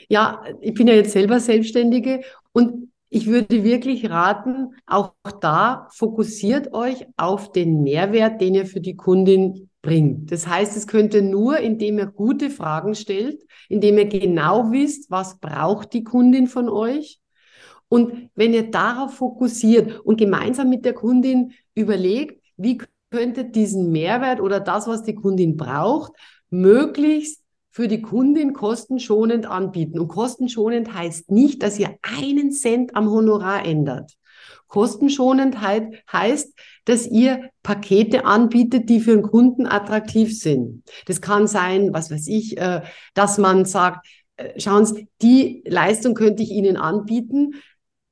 Ja, 0.09 0.45
ich 0.61 0.75
bin 0.75 0.89
ja 0.89 0.95
jetzt 0.95 1.13
selber 1.13 1.41
Selbstständige 1.41 2.23
und 2.53 2.93
ich 3.09 3.27
würde 3.27 3.63
wirklich 3.63 4.11
raten, 4.11 4.75
auch 4.85 5.13
da 5.41 5.89
fokussiert 5.93 6.73
euch 6.75 7.07
auf 7.17 7.53
den 7.53 7.83
Mehrwert, 7.83 8.41
den 8.41 8.55
ihr 8.55 8.67
für 8.67 8.81
die 8.81 8.97
Kundin 8.97 9.71
bringt. 9.81 10.33
Das 10.33 10.47
heißt, 10.47 10.77
es 10.77 10.87
könnte 10.87 11.23
nur, 11.23 11.59
indem 11.59 11.99
ihr 11.99 12.07
gute 12.07 12.51
Fragen 12.51 12.95
stellt, 12.95 13.41
indem 13.69 13.99
ihr 13.99 14.07
genau 14.07 14.73
wisst, 14.73 15.11
was 15.11 15.39
braucht 15.39 15.93
die 15.93 16.03
Kundin 16.03 16.49
von 16.49 16.69
euch. 16.69 17.21
Und 17.89 18.31
wenn 18.35 18.53
ihr 18.53 18.71
darauf 18.71 19.15
fokussiert 19.15 20.01
und 20.01 20.17
gemeinsam 20.17 20.69
mit 20.69 20.85
der 20.85 20.95
Kundin 20.95 21.53
überlegt, 21.75 22.43
wie 22.57 22.79
könnte 23.11 23.45
diesen 23.45 23.91
Mehrwert 23.93 24.41
oder 24.41 24.61
das, 24.61 24.87
was 24.87 25.03
die 25.03 25.15
Kundin 25.15 25.57
braucht, 25.57 26.13
möglichst 26.51 27.43
für 27.71 27.89
die 27.89 28.01
Kundin 28.01 28.55
kostenschonend 28.55 29.47
anbieten. 29.47 29.99
Und 29.99 30.09
kostenschonend 30.09 30.95
heißt 30.95 31.31
nicht, 31.31 31.63
dass 31.63 31.79
ihr 31.79 31.97
einen 32.03 32.51
Cent 32.51 32.97
am 32.97 33.11
Honorar 33.11 33.67
ändert. 33.67 34.13
Kostenschonend 34.69 35.61
heißt, 35.61 36.55
dass 36.87 37.07
ihr 37.07 37.51
Pakete 37.63 38.25
anbietet, 38.25 38.89
die 38.89 39.01
für 39.01 39.15
den 39.15 39.23
Kunden 39.23 39.67
attraktiv 39.67 40.39
sind. 40.39 40.85
Das 41.07 41.21
kann 41.21 41.47
sein, 41.47 41.93
was 41.93 42.11
weiß 42.11 42.27
ich, 42.29 42.57
äh, 42.59 42.83
dass 43.15 43.39
man 43.39 43.65
sagt, 43.65 44.07
äh, 44.37 44.59
schauen 44.59 44.87
Sie, 44.87 45.09
die 45.23 45.63
Leistung 45.67 46.15
könnte 46.15 46.43
ich 46.43 46.51
Ihnen 46.51 46.77
anbieten. 46.77 47.55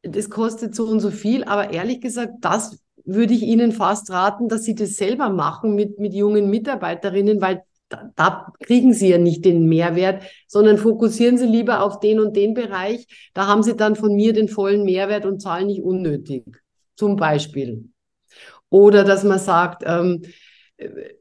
Das 0.02 0.28
kostet 0.28 0.74
so 0.74 0.86
und 0.86 1.00
so 1.00 1.10
viel, 1.10 1.44
aber 1.44 1.72
ehrlich 1.72 2.00
gesagt, 2.00 2.34
das 2.40 2.83
würde 3.04 3.34
ich 3.34 3.42
Ihnen 3.42 3.72
fast 3.72 4.10
raten, 4.10 4.48
dass 4.48 4.64
Sie 4.64 4.74
das 4.74 4.96
selber 4.96 5.28
machen 5.28 5.74
mit, 5.74 5.98
mit 5.98 6.14
jungen 6.14 6.50
Mitarbeiterinnen, 6.50 7.40
weil 7.40 7.62
da, 7.88 8.10
da 8.16 8.52
kriegen 8.60 8.92
Sie 8.92 9.08
ja 9.08 9.18
nicht 9.18 9.44
den 9.44 9.66
Mehrwert, 9.66 10.24
sondern 10.48 10.78
fokussieren 10.78 11.38
Sie 11.38 11.46
lieber 11.46 11.82
auf 11.82 12.00
den 12.00 12.20
und 12.20 12.36
den 12.36 12.54
Bereich. 12.54 13.06
Da 13.34 13.46
haben 13.46 13.62
Sie 13.62 13.76
dann 13.76 13.96
von 13.96 14.14
mir 14.14 14.32
den 14.32 14.48
vollen 14.48 14.84
Mehrwert 14.84 15.26
und 15.26 15.40
zahlen 15.40 15.66
nicht 15.66 15.82
unnötig. 15.82 16.44
Zum 16.96 17.16
Beispiel. 17.16 17.88
Oder 18.70 19.04
dass 19.04 19.22
man 19.24 19.38
sagt, 19.38 19.82
ähm, 19.86 20.22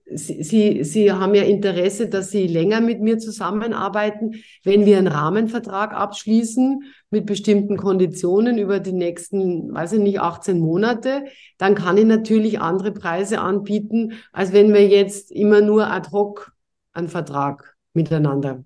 Sie, 0.06 0.84
Sie, 0.84 1.12
haben 1.12 1.36
ja 1.36 1.44
Interesse, 1.44 2.10
dass 2.10 2.32
Sie 2.32 2.48
länger 2.48 2.82
mit 2.82 3.02
mir 3.02 3.20
zusammenarbeiten. 3.20 4.44
Wenn 4.64 4.86
wir 4.86 4.98
einen 4.98 5.08
Rahmenvertrag 5.08 5.94
abschließen 5.94 6.84
mit 7.12 7.28
bestimmten 7.28 7.78
Konditionen 7.78 8.58
über 8.58 8.80
die 8.80 8.94
nächsten, 8.94 9.72
weiß 9.72 9.94
ich 9.94 10.00
nicht, 10.00 10.20
18 10.20 10.60
Monate, 10.60 11.26
dann 11.60 11.76
kann 11.76 11.98
ich 11.98 12.06
natürlich 12.06 12.60
andere 12.60 12.92
Preise 12.92 13.42
anbieten, 13.42 14.14
als 14.32 14.54
wenn 14.54 14.74
wir 14.74 14.88
jetzt 14.88 15.32
immer 15.32 15.62
nur 15.62 15.88
ad 15.88 16.10
hoc 16.12 16.52
einen 16.92 17.10
Vertrag 17.10 17.76
miteinander 17.94 18.64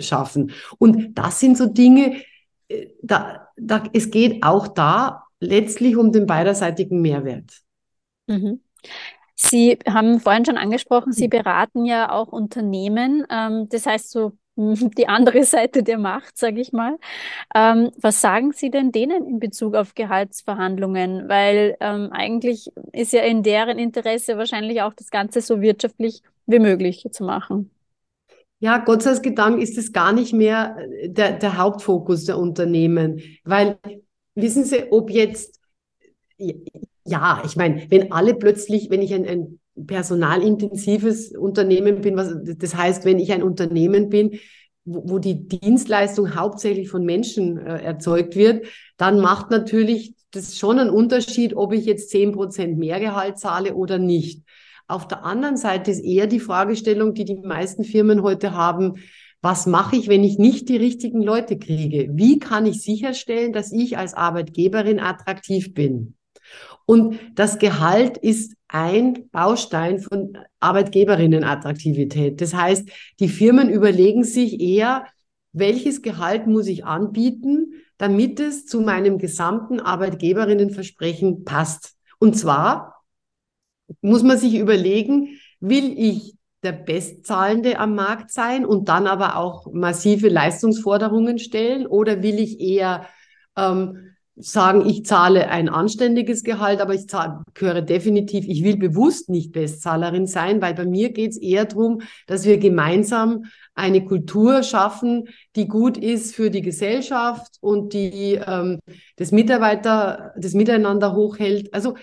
schaffen. 0.00 0.52
Und 0.78 1.16
das 1.18 1.38
sind 1.38 1.56
so 1.56 1.66
Dinge, 1.66 2.22
äh, 2.68 2.88
da, 3.02 3.48
da, 3.56 3.84
es 3.92 4.10
geht 4.10 4.42
auch 4.42 4.68
da 4.68 5.24
letztlich 5.38 5.96
um 5.96 6.12
den 6.12 6.26
beiderseitigen 6.26 7.00
Mehrwert. 7.00 7.62
Mhm. 8.26 8.60
Sie 9.38 9.78
haben 9.86 10.18
vorhin 10.18 10.46
schon 10.46 10.56
angesprochen, 10.56 11.12
Sie 11.12 11.28
beraten 11.28 11.84
ja 11.84 12.10
auch 12.10 12.28
Unternehmen. 12.28 13.26
Ähm, 13.30 13.68
das 13.68 13.84
heißt 13.84 14.10
so 14.10 14.32
die 14.56 15.08
andere 15.08 15.44
Seite 15.44 15.82
der 15.82 15.98
Macht, 15.98 16.38
sage 16.38 16.60
ich 16.60 16.72
mal. 16.72 16.96
Ähm, 17.54 17.90
was 18.00 18.22
sagen 18.22 18.52
Sie 18.52 18.70
denn 18.70 18.92
denen 18.92 19.26
in 19.26 19.38
Bezug 19.38 19.74
auf 19.74 19.94
Gehaltsverhandlungen? 19.94 21.28
Weil 21.28 21.76
ähm, 21.80 22.08
eigentlich 22.12 22.72
ist 22.92 23.12
ja 23.12 23.22
in 23.22 23.42
deren 23.42 23.78
Interesse 23.78 24.38
wahrscheinlich 24.38 24.80
auch 24.80 24.94
das 24.94 25.10
Ganze 25.10 25.42
so 25.42 25.60
wirtschaftlich 25.60 26.22
wie 26.46 26.58
möglich 26.58 27.06
zu 27.12 27.24
machen. 27.24 27.70
Ja, 28.58 28.78
Gott 28.78 29.02
sei 29.02 29.18
Dank 29.18 29.60
ist 29.60 29.76
es 29.76 29.92
gar 29.92 30.14
nicht 30.14 30.32
mehr 30.32 30.78
äh, 30.78 31.10
der, 31.10 31.32
der 31.32 31.58
Hauptfokus 31.58 32.24
der 32.24 32.38
Unternehmen, 32.38 33.20
weil 33.44 33.78
wissen 34.34 34.64
Sie, 34.64 34.90
ob 34.90 35.10
jetzt 35.10 35.60
ja, 37.06 37.42
ich 37.44 37.56
meine, 37.56 37.86
wenn 37.90 38.12
alle 38.12 38.34
plötzlich, 38.34 38.90
wenn 38.90 39.02
ich 39.02 39.14
ein, 39.14 39.26
ein 39.26 39.60
personalintensives 39.86 41.32
Unternehmen 41.36 42.00
bin, 42.00 42.16
was, 42.16 42.34
das 42.58 42.74
heißt, 42.74 43.04
wenn 43.04 43.18
ich 43.18 43.32
ein 43.32 43.42
Unternehmen 43.42 44.08
bin, 44.08 44.38
wo, 44.84 45.02
wo 45.06 45.18
die 45.18 45.48
Dienstleistung 45.48 46.34
hauptsächlich 46.34 46.88
von 46.88 47.04
Menschen 47.04 47.58
äh, 47.58 47.82
erzeugt 47.82 48.36
wird, 48.36 48.66
dann 48.96 49.20
macht 49.20 49.50
natürlich 49.50 50.14
das 50.30 50.58
schon 50.58 50.78
einen 50.78 50.90
Unterschied, 50.90 51.54
ob 51.54 51.72
ich 51.72 51.84
jetzt 51.84 52.10
zehn 52.10 52.32
Prozent 52.32 52.78
mehr 52.78 53.00
Gehalt 53.00 53.38
zahle 53.38 53.74
oder 53.74 53.98
nicht. 53.98 54.42
Auf 54.88 55.08
der 55.08 55.24
anderen 55.24 55.56
Seite 55.56 55.90
ist 55.90 56.04
eher 56.04 56.26
die 56.26 56.40
Fragestellung, 56.40 57.14
die 57.14 57.24
die 57.24 57.36
meisten 57.36 57.84
Firmen 57.84 58.22
heute 58.22 58.52
haben, 58.52 58.94
was 59.42 59.66
mache 59.66 59.96
ich, 59.96 60.08
wenn 60.08 60.24
ich 60.24 60.38
nicht 60.38 60.68
die 60.68 60.76
richtigen 60.76 61.22
Leute 61.22 61.58
kriege? 61.58 62.08
Wie 62.12 62.38
kann 62.38 62.66
ich 62.66 62.82
sicherstellen, 62.82 63.52
dass 63.52 63.72
ich 63.72 63.98
als 63.98 64.14
Arbeitgeberin 64.14 64.98
attraktiv 64.98 65.74
bin? 65.74 66.16
Und 66.86 67.18
das 67.34 67.58
Gehalt 67.58 68.16
ist 68.16 68.54
ein 68.68 69.28
Baustein 69.30 69.98
von 69.98 70.38
Arbeitgeberinnenattraktivität. 70.60 72.40
Das 72.40 72.54
heißt, 72.54 72.88
die 73.20 73.28
Firmen 73.28 73.68
überlegen 73.68 74.24
sich 74.24 74.60
eher, 74.60 75.04
welches 75.52 76.02
Gehalt 76.02 76.46
muss 76.46 76.68
ich 76.68 76.84
anbieten, 76.84 77.72
damit 77.98 78.40
es 78.40 78.66
zu 78.66 78.80
meinem 78.80 79.18
gesamten 79.18 79.80
Arbeitgeberinnenversprechen 79.80 81.44
passt. 81.44 81.96
Und 82.18 82.36
zwar 82.38 83.04
muss 84.00 84.22
man 84.22 84.38
sich 84.38 84.54
überlegen, 84.54 85.38
will 85.60 85.94
ich 85.98 86.36
der 86.62 86.72
Bestzahlende 86.72 87.78
am 87.78 87.94
Markt 87.94 88.30
sein 88.32 88.64
und 88.64 88.88
dann 88.88 89.06
aber 89.06 89.36
auch 89.36 89.72
massive 89.72 90.28
Leistungsforderungen 90.28 91.38
stellen 91.38 91.86
oder 91.86 92.22
will 92.22 92.38
ich 92.38 92.60
eher 92.60 93.06
ähm, 93.56 94.15
sagen, 94.36 94.86
ich 94.86 95.04
zahle 95.04 95.48
ein 95.48 95.68
anständiges 95.68 96.42
Gehalt, 96.42 96.80
aber 96.80 96.94
ich 96.94 97.08
zahle, 97.08 97.42
gehöre 97.54 97.80
definitiv, 97.80 98.44
ich 98.46 98.62
will 98.62 98.76
bewusst 98.76 99.30
nicht 99.30 99.52
Bestzahlerin 99.52 100.26
sein, 100.26 100.60
weil 100.60 100.74
bei 100.74 100.84
mir 100.84 101.10
geht 101.12 101.32
es 101.32 101.38
eher 101.38 101.64
darum, 101.64 102.02
dass 102.26 102.44
wir 102.44 102.58
gemeinsam 102.58 103.44
eine 103.74 104.04
Kultur 104.04 104.62
schaffen, 104.62 105.28
die 105.56 105.68
gut 105.68 105.96
ist 105.96 106.34
für 106.34 106.50
die 106.50 106.62
Gesellschaft 106.62 107.56
und 107.60 107.94
die 107.94 108.40
ähm, 108.46 108.78
das 109.16 109.32
Mitarbeiter, 109.32 110.34
das 110.36 110.52
Miteinander 110.52 111.14
hochhält. 111.14 111.72
Also 111.72 111.94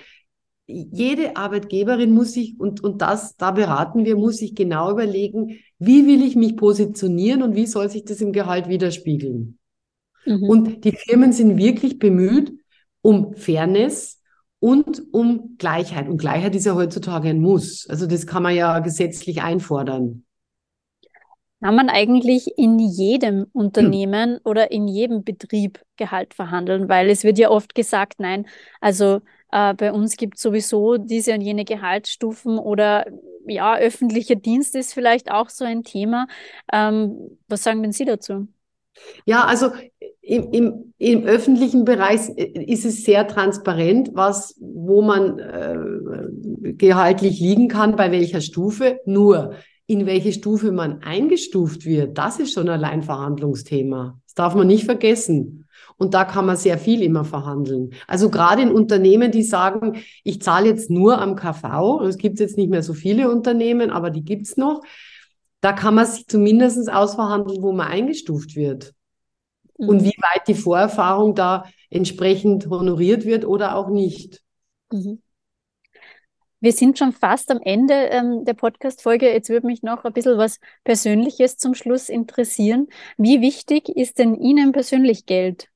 jede 0.65 1.35
Arbeitgeberin 1.35 2.11
muss 2.11 2.33
sich, 2.33 2.59
und, 2.59 2.83
und 2.83 3.01
das, 3.01 3.35
da 3.35 3.51
beraten 3.51 4.05
wir, 4.05 4.15
muss 4.15 4.37
sich 4.37 4.55
genau 4.55 4.91
überlegen, 4.91 5.59
wie 5.77 6.07
will 6.07 6.23
ich 6.23 6.35
mich 6.35 6.55
positionieren 6.55 7.43
und 7.43 7.55
wie 7.55 7.65
soll 7.65 7.89
sich 7.89 8.05
das 8.05 8.21
im 8.21 8.31
Gehalt 8.31 8.69
widerspiegeln. 8.69 9.59
Mhm. 10.25 10.43
Und 10.43 10.85
die 10.85 10.91
Firmen 10.91 11.33
sind 11.33 11.57
wirklich 11.57 11.99
bemüht 11.99 12.53
um 13.01 13.35
Fairness 13.35 14.21
und 14.59 15.03
um 15.11 15.55
Gleichheit. 15.57 16.07
Und 16.07 16.17
Gleichheit 16.17 16.55
ist 16.55 16.65
ja 16.65 16.75
heutzutage 16.75 17.29
ein 17.29 17.41
Muss. 17.41 17.85
Also 17.89 18.07
das 18.07 18.25
kann 18.25 18.43
man 18.43 18.55
ja 18.55 18.79
gesetzlich 18.79 19.41
einfordern. 19.41 20.25
Kann 21.61 21.75
man 21.75 21.89
eigentlich 21.89 22.57
in 22.57 22.79
jedem 22.79 23.47
Unternehmen 23.53 24.35
hm. 24.35 24.39
oder 24.43 24.71
in 24.71 24.87
jedem 24.87 25.23
Betrieb 25.23 25.81
Gehalt 25.95 26.33
verhandeln? 26.33 26.89
Weil 26.89 27.09
es 27.09 27.23
wird 27.23 27.37
ja 27.37 27.49
oft 27.49 27.75
gesagt, 27.75 28.19
nein, 28.19 28.47
also 28.81 29.21
äh, 29.51 29.73
bei 29.73 29.93
uns 29.93 30.17
gibt 30.17 30.35
es 30.35 30.41
sowieso 30.41 30.97
diese 30.97 31.33
und 31.33 31.41
jene 31.41 31.63
Gehaltsstufen 31.63 32.57
oder 32.57 33.05
ja, 33.45 33.77
öffentlicher 33.77 34.35
Dienst 34.35 34.75
ist 34.75 34.93
vielleicht 34.93 35.31
auch 35.31 35.49
so 35.49 35.63
ein 35.65 35.83
Thema. 35.83 36.27
Ähm, 36.71 37.37
was 37.47 37.63
sagen 37.63 37.81
denn 37.81 37.91
Sie 37.91 38.05
dazu? 38.05 38.47
Ja, 39.25 39.45
also 39.45 39.71
im, 40.25 40.51
im, 40.51 40.93
im 40.97 41.23
öffentlichen 41.25 41.83
Bereich 41.83 42.29
ist 42.29 42.85
es 42.85 43.03
sehr 43.03 43.27
transparent, 43.27 44.11
was, 44.13 44.55
wo 44.59 45.01
man 45.01 45.37
äh, 45.37 46.73
gehaltlich 46.73 47.41
liegen 47.41 47.67
kann, 47.67 47.97
bei 47.97 48.11
welcher 48.11 48.39
Stufe. 48.39 48.99
Nur 49.05 49.55
in 49.85 50.05
welche 50.05 50.31
Stufe 50.31 50.71
man 50.71 51.03
eingestuft 51.03 51.85
wird, 51.85 52.17
das 52.17 52.39
ist 52.39 52.53
schon 52.53 52.69
allein 52.69 53.03
Verhandlungsthema. 53.03 54.17
Das 54.25 54.33
darf 54.33 54.55
man 54.55 54.65
nicht 54.67 54.85
vergessen. 54.85 55.67
Und 55.97 56.13
da 56.13 56.23
kann 56.23 56.45
man 56.45 56.55
sehr 56.55 56.77
viel 56.77 57.03
immer 57.03 57.25
verhandeln. 57.25 57.91
Also 58.07 58.29
gerade 58.29 58.61
in 58.61 58.71
Unternehmen, 58.71 59.29
die 59.29 59.43
sagen, 59.43 59.97
ich 60.23 60.41
zahle 60.41 60.69
jetzt 60.69 60.89
nur 60.89 61.21
am 61.21 61.35
KV, 61.35 62.01
es 62.07 62.17
gibt 62.17 62.39
jetzt 62.39 62.57
nicht 62.57 62.69
mehr 62.69 62.81
so 62.81 62.93
viele 62.93 63.29
Unternehmen, 63.29 63.89
aber 63.89 64.09
die 64.09 64.23
gibt's 64.23 64.55
noch, 64.55 64.81
da 65.59 65.73
kann 65.73 65.95
man 65.95 66.05
sich 66.05 66.27
zumindest 66.27 66.91
ausverhandeln, 66.91 67.61
wo 67.61 67.73
man 67.73 67.87
eingestuft 67.87 68.55
wird. 68.55 68.93
Mhm. 69.77 69.89
Und 69.89 70.03
wie 70.03 70.15
weit 70.17 70.47
die 70.47 70.55
Vorerfahrung 70.55 71.35
da 71.35 71.65
entsprechend 71.89 72.67
honoriert 72.67 73.25
wird 73.25 73.45
oder 73.45 73.75
auch 73.75 73.89
nicht. 73.89 74.41
Mhm. 74.91 75.21
Wir 76.63 76.71
sind 76.71 76.97
schon 76.97 77.11
fast 77.11 77.51
am 77.51 77.59
Ende 77.61 77.93
ähm, 77.93 78.45
der 78.45 78.53
Podcast-Folge. 78.53 79.29
Jetzt 79.29 79.49
würde 79.49 79.67
mich 79.67 79.83
noch 79.83 80.05
ein 80.05 80.13
bisschen 80.13 80.37
was 80.37 80.61
Persönliches 80.85 81.57
zum 81.57 81.75
Schluss 81.75 82.07
interessieren. 82.07 82.87
Wie 83.17 83.41
wichtig 83.41 83.89
ist 83.89 84.17
denn 84.17 84.35
Ihnen 84.35 84.71
persönlich 84.71 85.25
Geld? 85.25 85.67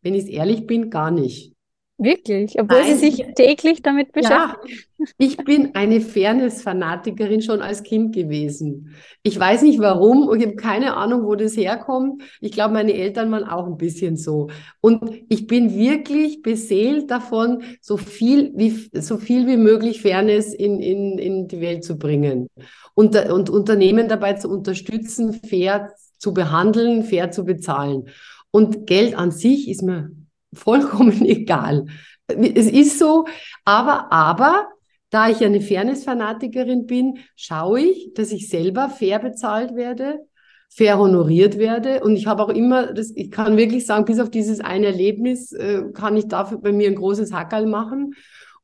Wenn 0.00 0.14
ich 0.14 0.28
ehrlich 0.28 0.68
bin, 0.68 0.88
gar 0.88 1.10
nicht. 1.10 1.51
Wirklich? 1.98 2.58
Obwohl 2.58 2.80
Nein, 2.80 2.96
Sie 2.96 3.10
sich 3.10 3.24
täglich 3.36 3.82
damit 3.82 4.12
beschäftigen? 4.12 4.76
Ja, 4.98 5.06
ich 5.18 5.36
bin 5.36 5.74
eine 5.74 6.00
Fairness-Fanatikerin 6.00 7.42
schon 7.42 7.60
als 7.62 7.82
Kind 7.82 8.14
gewesen. 8.14 8.94
Ich 9.22 9.38
weiß 9.38 9.62
nicht 9.62 9.78
warum 9.78 10.26
und 10.26 10.40
ich 10.40 10.46
habe 10.46 10.56
keine 10.56 10.96
Ahnung, 10.96 11.24
wo 11.24 11.34
das 11.34 11.56
herkommt. 11.56 12.22
Ich 12.40 12.52
glaube, 12.52 12.74
meine 12.74 12.94
Eltern 12.94 13.30
waren 13.30 13.44
auch 13.44 13.66
ein 13.66 13.76
bisschen 13.76 14.16
so. 14.16 14.48
Und 14.80 15.22
ich 15.28 15.46
bin 15.46 15.76
wirklich 15.76 16.42
beseelt 16.42 17.10
davon, 17.10 17.62
so 17.80 17.96
viel 17.96 18.52
wie, 18.56 18.90
so 19.00 19.18
viel 19.18 19.46
wie 19.46 19.58
möglich 19.58 20.02
Fairness 20.02 20.54
in, 20.54 20.80
in, 20.80 21.18
in 21.18 21.46
die 21.46 21.60
Welt 21.60 21.84
zu 21.84 21.98
bringen 21.98 22.48
und, 22.94 23.14
und 23.30 23.48
Unternehmen 23.48 24.08
dabei 24.08 24.32
zu 24.34 24.48
unterstützen, 24.48 25.34
fair 25.34 25.92
zu 26.18 26.32
behandeln, 26.34 27.04
fair 27.04 27.30
zu 27.30 27.44
bezahlen. 27.44 28.08
Und 28.50 28.86
Geld 28.86 29.16
an 29.16 29.30
sich 29.30 29.68
ist 29.68 29.82
mir 29.82 30.10
vollkommen 30.54 31.24
egal. 31.26 31.86
Es 32.28 32.70
ist 32.70 32.98
so, 32.98 33.26
aber, 33.64 34.12
aber, 34.12 34.68
da 35.12 35.28
ich 35.28 35.44
eine 35.44 35.60
Fairness-Fanatikerin 35.60 36.86
bin, 36.86 37.18
schaue 37.36 37.80
ich, 37.80 38.14
dass 38.14 38.32
ich 38.32 38.48
selber 38.48 38.88
fair 38.88 39.18
bezahlt 39.18 39.76
werde, 39.76 40.20
fair 40.70 40.98
honoriert 40.98 41.58
werde. 41.58 42.00
Und 42.02 42.16
ich 42.16 42.26
habe 42.26 42.42
auch 42.42 42.48
immer, 42.48 42.94
das, 42.94 43.12
ich 43.14 43.30
kann 43.30 43.58
wirklich 43.58 43.84
sagen, 43.84 44.06
bis 44.06 44.18
auf 44.20 44.30
dieses 44.30 44.60
eine 44.60 44.86
Erlebnis 44.86 45.52
äh, 45.52 45.82
kann 45.92 46.16
ich 46.16 46.28
dafür 46.28 46.58
bei 46.58 46.72
mir 46.72 46.88
ein 46.88 46.94
großes 46.94 47.30
Hackerl 47.30 47.66
machen. 47.66 48.14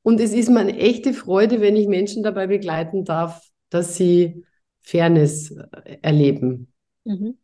Und 0.01 0.21
es 0.21 0.33
ist 0.33 0.49
mir 0.49 0.61
eine 0.61 0.79
echte 0.79 1.13
Freude, 1.13 1.61
wenn 1.61 1.77
ich 1.77 1.87
Menschen 1.87 2.23
dabei 2.23 2.47
begleiten 2.47 3.05
darf, 3.05 3.43
dass 3.69 3.97
sie 3.97 4.47
Fairness 4.81 5.51
äh, 5.51 5.99
erleben. 6.01 6.73
Mhm. 7.05 7.37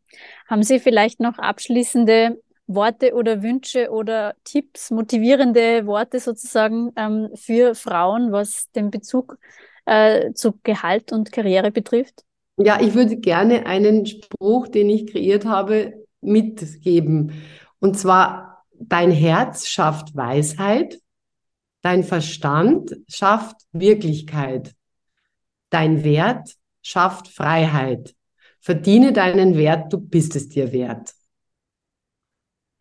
Haben 0.46 0.62
Sie 0.62 0.80
vielleicht 0.80 1.20
noch 1.20 1.38
abschließende 1.38 2.40
Worte 2.66 3.14
oder 3.14 3.42
Wünsche 3.42 3.90
oder 3.90 4.34
Tipps, 4.44 4.90
motivierende 4.90 5.86
Worte 5.86 6.18
sozusagen 6.20 6.92
ähm, 6.96 7.28
für 7.34 7.74
Frauen, 7.74 8.32
was 8.32 8.70
den 8.72 8.90
Bezug 8.90 9.38
äh, 9.84 10.32
zu 10.32 10.58
Gehalt 10.62 11.12
und 11.12 11.32
Karriere 11.32 11.70
betrifft? 11.70 12.24
Ja, 12.56 12.80
ich 12.80 12.94
würde 12.94 13.16
gerne 13.16 13.66
einen 13.66 14.06
Spruch, 14.06 14.68
den 14.68 14.88
ich 14.88 15.12
kreiert 15.12 15.44
habe, 15.44 16.06
mitgeben. 16.20 17.32
Und 17.80 17.98
zwar, 17.98 18.64
dein 18.78 19.10
Herz 19.10 19.66
schafft 19.66 20.14
Weisheit, 20.16 21.00
dein 21.82 22.02
Verstand 22.02 22.96
schafft 23.08 23.56
Wirklichkeit, 23.72 24.74
dein 25.70 26.04
Wert 26.04 26.54
schafft 26.82 27.28
Freiheit. 27.28 28.14
Verdiene 28.60 29.12
deinen 29.12 29.56
Wert, 29.58 29.92
du 29.92 29.98
bist 29.98 30.36
es 30.36 30.48
dir 30.48 30.72
wert. 30.72 31.12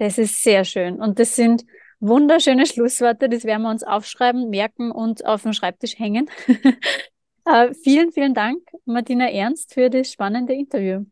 Das 0.04 0.18
ist 0.18 0.44
sehr 0.44 0.66
schön. 0.66 1.00
Und 1.00 1.18
das 1.18 1.34
sind 1.34 1.64
wunderschöne 2.02 2.66
Schlussworte. 2.66 3.30
Das 3.30 3.46
werden 3.46 3.62
wir 3.62 3.70
uns 3.70 3.84
aufschreiben, 3.84 4.50
merken 4.50 4.92
und 4.92 5.26
auf 5.26 5.44
den 5.44 5.54
Schreibtisch 5.54 5.98
hängen. 5.98 6.30
äh, 7.46 7.74
vielen, 7.74 8.12
vielen 8.12 8.34
Dank, 8.34 8.60
Martina 8.84 9.32
Ernst, 9.32 9.74
für 9.74 9.90
das 9.90 10.12
spannende 10.12 10.56
Interview. 10.56 11.06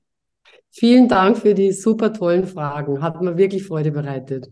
Vielen 0.71 1.07
Dank 1.07 1.37
für 1.37 1.53
die 1.53 1.71
super 1.71 2.11
tollen 2.11 2.45
Fragen. 2.45 3.01
Hat 3.01 3.21
mir 3.21 3.37
wirklich 3.37 3.63
Freude 3.63 3.91
bereitet. 3.91 4.51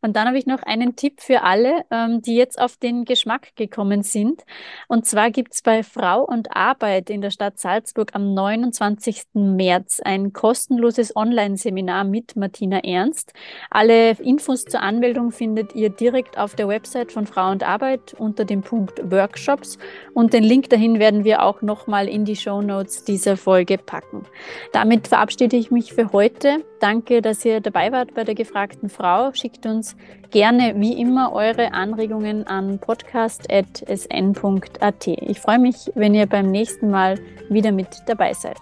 Und 0.00 0.16
dann 0.16 0.26
habe 0.28 0.38
ich 0.38 0.46
noch 0.46 0.62
einen 0.62 0.96
Tipp 0.96 1.20
für 1.20 1.42
alle, 1.42 1.84
ähm, 1.90 2.22
die 2.22 2.36
jetzt 2.36 2.60
auf 2.60 2.76
den 2.76 3.04
Geschmack 3.04 3.56
gekommen 3.56 4.02
sind. 4.02 4.42
Und 4.86 5.06
zwar 5.06 5.30
gibt 5.30 5.54
es 5.54 5.62
bei 5.62 5.82
Frau 5.82 6.22
und 6.22 6.54
Arbeit 6.54 7.10
in 7.10 7.20
der 7.20 7.30
Stadt 7.30 7.58
Salzburg 7.58 8.10
am 8.14 8.34
29. 8.34 9.24
März 9.34 10.00
ein 10.04 10.32
kostenloses 10.32 11.16
Online-Seminar 11.16 12.04
mit 12.04 12.36
Martina 12.36 12.78
Ernst. 12.84 13.32
Alle 13.70 14.12
Infos 14.12 14.64
zur 14.64 14.82
Anmeldung 14.82 15.32
findet 15.32 15.74
ihr 15.74 15.90
direkt 15.90 16.38
auf 16.38 16.54
der 16.54 16.68
Website 16.68 17.12
von 17.12 17.26
Frau 17.26 17.50
und 17.50 17.62
Arbeit 17.62 18.14
unter 18.14 18.44
dem 18.44 18.62
Punkt 18.62 19.00
Workshops. 19.10 19.78
Und 20.14 20.32
den 20.32 20.44
Link 20.44 20.70
dahin 20.70 20.98
werden 20.98 21.24
wir 21.24 21.42
auch 21.42 21.62
nochmal 21.62 22.08
in 22.08 22.24
die 22.24 22.36
Show 22.36 22.62
Notes 22.62 23.04
dieser 23.04 23.36
Folge 23.36 23.78
packen. 23.78 24.24
Damit 24.72 25.08
verabschiede 25.08 25.56
ich 25.56 25.70
mich 25.70 25.92
für 25.92 26.12
heute. 26.12 26.64
Danke, 26.80 27.22
dass 27.22 27.44
ihr 27.44 27.60
dabei 27.60 27.90
wart 27.90 28.14
bei 28.14 28.24
der 28.24 28.34
gefragten 28.34 28.88
Frau. 28.88 29.32
Schickt 29.32 29.66
uns 29.66 29.87
uns 29.88 29.96
gerne 30.30 30.74
wie 30.76 31.00
immer 31.00 31.32
eure 31.32 31.72
Anregungen 31.72 32.46
an 32.46 32.78
podcast.sn.at. 32.78 35.06
Ich 35.06 35.40
freue 35.40 35.58
mich, 35.58 35.90
wenn 35.94 36.14
ihr 36.14 36.26
beim 36.26 36.50
nächsten 36.50 36.90
Mal 36.90 37.18
wieder 37.48 37.72
mit 37.72 37.88
dabei 38.06 38.34
seid. 38.34 38.58